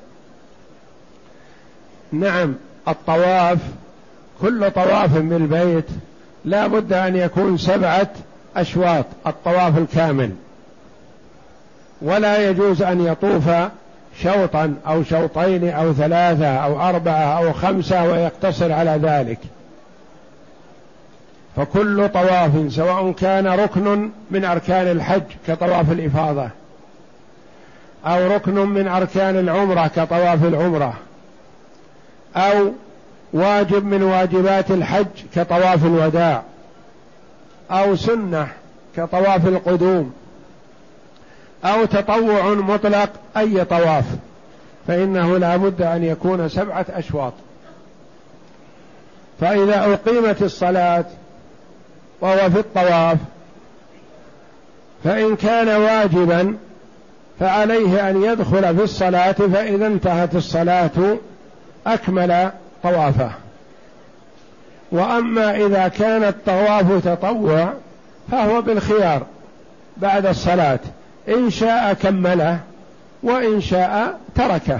نعم 2.11 2.55
الطواف 2.87 3.59
كل 4.41 4.71
طواف 4.71 5.17
بالبيت 5.17 5.85
لا 6.45 6.67
بد 6.67 6.93
أن 6.93 7.15
يكون 7.15 7.57
سبعة 7.57 8.09
أشواط 8.55 9.05
الطواف 9.27 9.77
الكامل. 9.77 10.31
ولا 12.01 12.49
يجوز 12.49 12.81
أن 12.81 13.05
يطوف 13.05 13.49
شوطا 14.21 14.75
أو 14.87 15.03
شوطين 15.03 15.69
أو 15.69 15.93
ثلاثة 15.93 16.47
أو 16.47 16.81
أربعة 16.81 17.37
أو 17.37 17.53
خمسة 17.53 18.03
ويقتصر 18.03 18.71
على 18.71 18.99
ذلك. 19.03 19.39
فكل 21.55 22.09
طواف 22.09 22.73
سواء 22.73 23.11
كان 23.11 23.47
ركن 23.47 24.09
من 24.31 24.45
أركان 24.45 24.87
الحج 24.87 25.23
كطواف 25.47 25.91
الإفاضة 25.91 26.49
أو 28.05 28.27
ركن 28.27 28.53
من 28.53 28.87
أركان 28.87 29.39
العمرة 29.39 29.87
كطواف 29.87 30.45
العمرة 30.45 30.93
أو 32.35 32.71
واجب 33.33 33.85
من 33.85 34.03
واجبات 34.03 34.71
الحج 34.71 35.05
كطواف 35.35 35.85
الوداع 35.85 36.43
أو 37.71 37.95
سنة 37.95 38.47
كطواف 38.97 39.47
القدوم 39.47 40.13
أو 41.65 41.85
تطوع 41.85 42.53
مطلق 42.53 43.09
أي 43.37 43.65
طواف 43.65 44.05
فإنه 44.87 45.37
لا 45.37 45.57
بد 45.57 45.81
أن 45.81 46.03
يكون 46.03 46.49
سبعة 46.49 46.85
أشواط. 46.89 47.33
فإذا 49.39 49.93
أقيمت 49.93 50.41
الصلاة 50.41 51.05
وهو 52.21 52.49
في 52.49 52.59
الطواف. 52.59 53.17
فإن 55.03 55.35
كان 55.35 55.67
واجبا 55.67 56.57
فعليه 57.39 58.09
أن 58.09 58.23
يدخل 58.23 58.77
في 58.77 58.83
الصلاة 58.83 59.31
فإذا 59.31 59.87
انتهت 59.87 60.35
الصلاة 60.35 61.17
أكمل 61.87 62.51
طوافه. 62.83 63.31
وأما 64.91 65.55
إذا 65.55 65.87
كان 65.87 66.23
الطواف 66.23 67.05
تطوع 67.05 67.73
فهو 68.31 68.61
بالخيار 68.61 69.25
بعد 69.97 70.25
الصلاة. 70.25 70.79
إن 71.29 71.49
شاء 71.49 71.93
كمله 71.93 72.59
وإن 73.23 73.61
شاء 73.61 74.19
تركه 74.35 74.79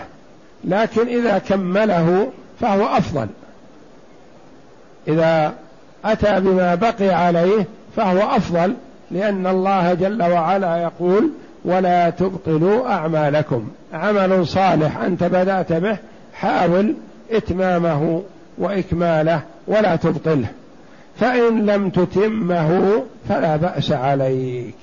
لكن 0.63 1.07
إذا 1.07 1.37
كمله 1.37 2.31
فهو 2.61 2.85
أفضل. 2.85 3.27
إذا 5.07 5.53
أتى 6.05 6.39
بما 6.39 6.75
بقي 6.75 7.09
عليه 7.09 7.65
فهو 7.95 8.35
أفضل 8.35 8.73
لأن 9.11 9.47
الله 9.47 9.93
جل 9.93 10.23
وعلا 10.23 10.77
يقول 10.77 11.29
ولا 11.65 12.09
تبطلوا 12.09 12.91
أعمالكم. 12.91 13.69
عمل 13.93 14.47
صالح 14.47 14.97
أنت 14.97 15.23
بدأت 15.23 15.73
به 15.73 15.97
حاول 16.33 16.93
إتمامه 17.31 18.21
وإكماله 18.57 19.41
ولا 19.67 19.95
تبطله. 19.95 20.47
فإن 21.19 21.65
لم 21.65 21.89
تتمه 21.89 23.03
فلا 23.29 23.55
بأس 23.55 23.91
عليك. 23.91 24.75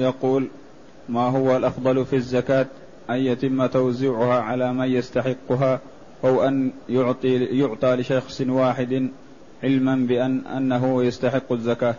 يقول 0.00 0.48
ما 1.08 1.20
هو 1.20 1.56
الأفضل 1.56 2.06
في 2.06 2.16
الزكاة؟ 2.16 2.66
أن 3.10 3.16
يتم 3.16 3.66
توزيعها 3.66 4.40
على 4.40 4.72
من 4.72 4.88
يستحقها 4.88 5.80
أو 6.24 6.44
أن 6.44 6.70
يعطي 6.88 7.44
يعطى 7.44 7.96
لشخص 7.96 8.40
واحد 8.40 9.08
علما 9.64 9.96
بأن 9.96 10.46
أنه 10.46 11.04
يستحق 11.04 11.52
الزكاة. 11.52 11.94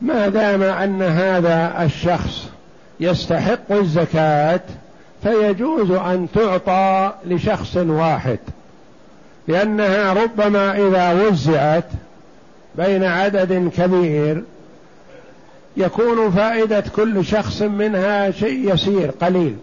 ما 0.00 0.28
دام 0.28 0.62
أن 0.62 1.02
هذا 1.02 1.84
الشخص 1.84 2.48
يستحق 3.00 3.72
الزكاة 3.72 4.60
فيجوز 5.22 5.90
أن 5.90 6.28
تعطى 6.34 7.12
لشخص 7.26 7.76
واحد. 7.76 8.38
لأنها 9.48 10.12
ربما 10.12 10.88
إذا 10.88 11.12
وزعت 11.12 11.84
بين 12.74 13.04
عدد 13.04 13.70
كبير 13.76 14.44
يكون 15.76 16.30
فائدة 16.30 16.84
كل 16.96 17.24
شخص 17.24 17.62
منها 17.62 18.30
شيء 18.30 18.74
يسير 18.74 19.10
قليل. 19.20 19.56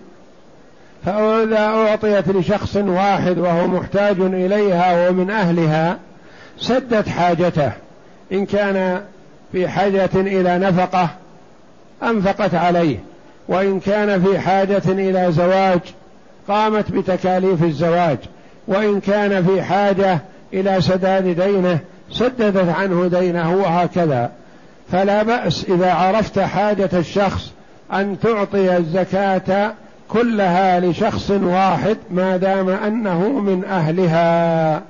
فإذا 1.06 1.60
أعطيت 1.60 2.30
لشخص 2.30 2.76
واحد 2.76 3.38
وهو 3.38 3.68
محتاج 3.68 4.16
إليها 4.20 5.10
ومن 5.10 5.30
أهلها 5.30 5.98
سدت 6.58 7.10
حاجته. 7.10 7.72
إن 8.32 8.46
كان 8.46 9.02
في 9.52 9.68
حاجة 9.68 10.10
إلى 10.16 10.58
نفقة 10.58 11.10
أنفقت 12.04 12.56
عليه. 12.56 12.98
وإن 13.48 13.80
كان 13.80 14.24
في 14.24 14.40
حاجة 14.40 14.82
إلى 14.88 15.32
زواج 15.32 15.80
قامت 16.48 16.92
بتكاليف 16.92 17.64
الزواج. 17.64 18.18
وإن 18.68 19.00
كان 19.00 19.46
في 19.46 19.62
حاجة 19.62 20.20
إلى 20.54 20.82
سداد 20.82 21.42
دينه 21.42 21.80
سددت 22.12 22.70
عنه 22.70 23.08
دينه 23.08 23.56
وهكذا. 23.56 24.32
فلا 24.92 25.24
بأس 25.24 25.66
إذا 25.70 25.94
عرفت 25.94 26.40
حاجة 26.40 26.90
الشخص 26.94 27.52
أن 27.94 28.20
تعطي 28.20 28.78
الزكاة 28.78 29.74
كلها 30.10 30.80
لشخص 30.80 31.32
واحد 31.32 31.98
ما 32.12 32.38
دام 32.38 32.70
أنه 32.70 33.30
من 33.30 33.66
أهلها. 33.66 34.82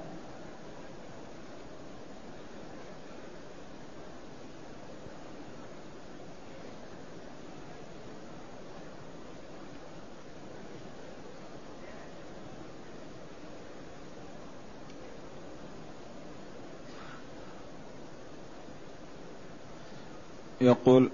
يقول 20.62 21.10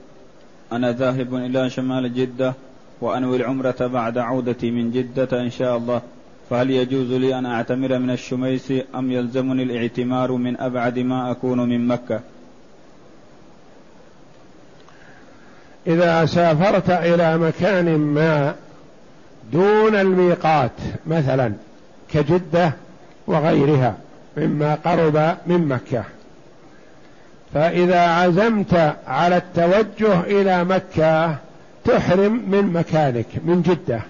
أنا 0.72 0.92
ذاهب 0.92 1.36
إلى 1.36 1.70
شمال 1.70 2.14
جدة 2.14 2.54
وأنوي 3.02 3.38
العمرة 3.38 3.76
بعد 3.80 4.18
عودتي 4.18 4.72
من 4.72 4.92
جدة 4.92 5.42
إن 5.42 5.52
شاء 5.52 5.78
الله. 5.78 6.02
فهل 6.50 6.72
يجوز 6.72 7.12
لي 7.12 7.40
أن 7.40 7.46
أعتمر 7.46 8.00
من 8.00 8.10
الشميس 8.10 8.74
أم 8.96 9.12
يلزمني 9.12 9.64
الاعتمار 9.64 10.32
من 10.32 10.60
أبعد 10.60 11.00
ما 11.00 11.32
أكون 11.32 11.70
من 11.70 11.88
مكة؟ 11.88 12.20
إذا 15.88 16.26
سافرت 16.26 16.90
إلى 16.90 17.38
مكان 17.38 17.98
ما 17.98 18.56
دون 19.52 19.96
الميقات 19.96 20.72
مثلا 21.08 21.54
كجدة 22.14 22.74
وغيرها 23.28 23.98
مما 24.38 24.76
قرب 24.76 25.38
من 25.48 25.68
مكة 25.68 26.04
فإذا 27.56 28.00
عزمت 28.00 28.96
على 29.08 29.38
التوجه 29.38 30.20
إلى 30.20 30.64
مكة 30.64 31.36
تحرم 31.86 32.44
من 32.48 32.74
مكانك 32.74 33.26
من 33.46 33.62
جدة. 33.62 34.02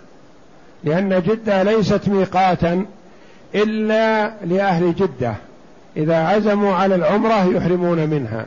لأن 0.84 1.22
جدة 1.22 1.64
ليست 1.64 2.08
ميقاتا 2.08 2.86
إلا 3.56 4.34
لأهل 4.46 4.96
جدة. 4.96 5.34
إذا 5.98 6.16
عزموا 6.16 6.76
على 6.76 6.96
العمرة 6.96 7.56
يحرمون 7.56 8.10
منها. 8.10 8.46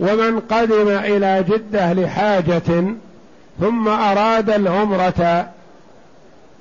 ومن 0.00 0.40
قدم 0.40 0.88
إلى 0.88 1.44
جدة 1.48 1.92
لحاجة 1.92 2.84
ثم 3.60 3.88
أراد 3.88 4.50
العمرة 4.50 5.48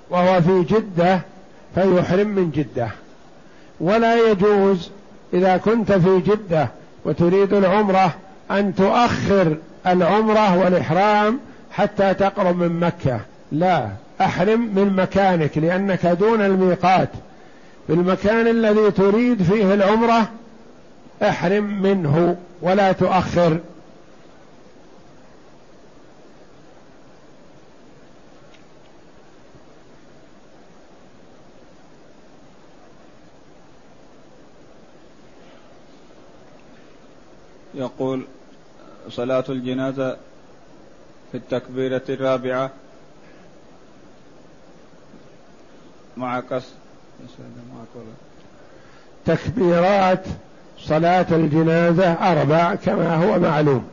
وهو 0.10 0.42
في 0.42 0.64
جدة 0.64 1.20
فيحرم 1.76 2.28
من 2.28 2.52
جدة. 2.52 2.88
ولا 3.80 4.32
يجوز 4.32 4.90
إذا 5.34 5.58
كنت 5.58 5.92
في 5.92 6.20
جدة 6.20 6.79
وتريد 7.06 7.54
العمرة 7.54 8.16
أن 8.52 8.76
تؤخر 8.76 9.58
العمرة 9.88 10.58
والإحرام 10.58 11.39
حتى 11.72 12.14
تقرب 12.14 12.58
من 12.58 12.80
مكة. 12.80 13.20
لا 13.52 13.88
أحرم 14.22 14.60
من 14.76 14.95
مكانك 14.95 15.58
لأنك 15.58 16.06
دون 16.06 16.41
الميقات. 16.41 17.10
في 17.88 17.93
المكان 17.93 18.47
الذي 18.47 18.91
تريد 18.91 19.43
فيه 19.43 19.74
العمرة 19.74 20.30
أحرم 21.24 21.82
منه 21.82 22.36
ولا 22.62 22.91
تؤخر. 22.91 23.58
يقول 37.74 38.26
صلاة 39.10 39.44
الجنازة 39.50 40.18
في 41.32 41.38
التكبيرة 41.38 42.02
الرابعة 42.10 42.72
مع 46.18 46.40
كسر 46.40 46.74
تكبيرات 49.26 50.24
صلاة 50.80 51.26
الجنازة 51.32 52.14
أربع 52.14 52.76
كما 52.76 53.16
هو 53.16 53.40
معلوم. 53.40 53.88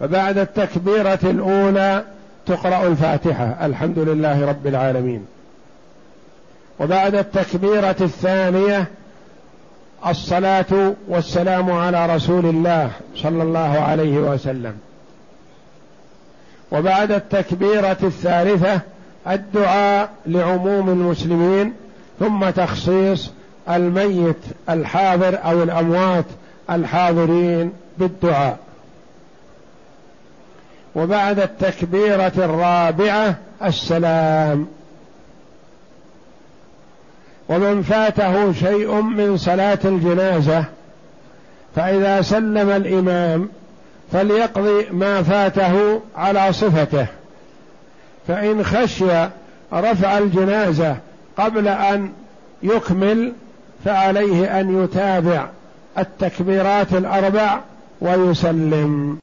فبعد 0.00 0.38
التكبيرة 0.38 1.18
الأولى 1.24 2.04
تقرأ 2.46 2.86
الفاتحة 2.86 3.66
الحمد 3.66 3.98
لله 3.98 4.48
رب 4.48 4.66
العالمين. 4.66 5.26
وبعد 6.80 7.14
التكبيرة 7.14 7.96
الثانية 8.00 8.86
الصلاة 10.06 10.94
والسلام 11.08 11.70
على 11.70 12.06
رسول 12.16 12.46
الله 12.46 12.90
صلى 13.16 13.42
الله 13.42 13.80
عليه 13.80 14.18
وسلم. 14.18 14.74
وبعد 16.72 17.12
التكبيرة 17.12 17.96
الثالثة 18.02 18.80
الدعاء 19.28 20.10
لعموم 20.26 20.88
المسلمين 20.88 21.74
ثم 22.20 22.50
تخصيص 22.50 23.30
الميت 23.70 24.36
الحاضر 24.70 25.38
أو 25.44 25.62
الأموات 25.62 26.24
الحاضرين 26.70 27.72
بالدعاء. 27.98 28.58
وبعد 30.94 31.40
التكبيرة 31.40 32.32
الرابعة 32.38 33.34
السلام. 33.64 34.66
ومن 37.48 37.82
فاته 37.82 38.52
شيء 38.52 39.00
من 39.00 39.36
صلاة 39.36 39.78
الجنازة 39.84 40.64
فإذا 41.76 42.22
سلم 42.22 42.70
الإمام 42.70 43.48
فليقضي 44.12 44.86
ما 44.90 45.22
فاته 45.22 46.00
على 46.16 46.52
صفته. 46.52 47.06
فإن 48.28 48.64
خشي 48.64 49.28
رفع 49.72 50.18
الجنازة 50.18 50.96
قبل 51.38 51.68
أن 51.68 52.12
يكمل 52.62 53.32
فعليه 53.84 54.60
أن 54.60 54.84
يتابع 54.84 55.48
التكبيرات 55.98 56.92
الأربع 56.92 57.60
ويسلم. 58.00 59.18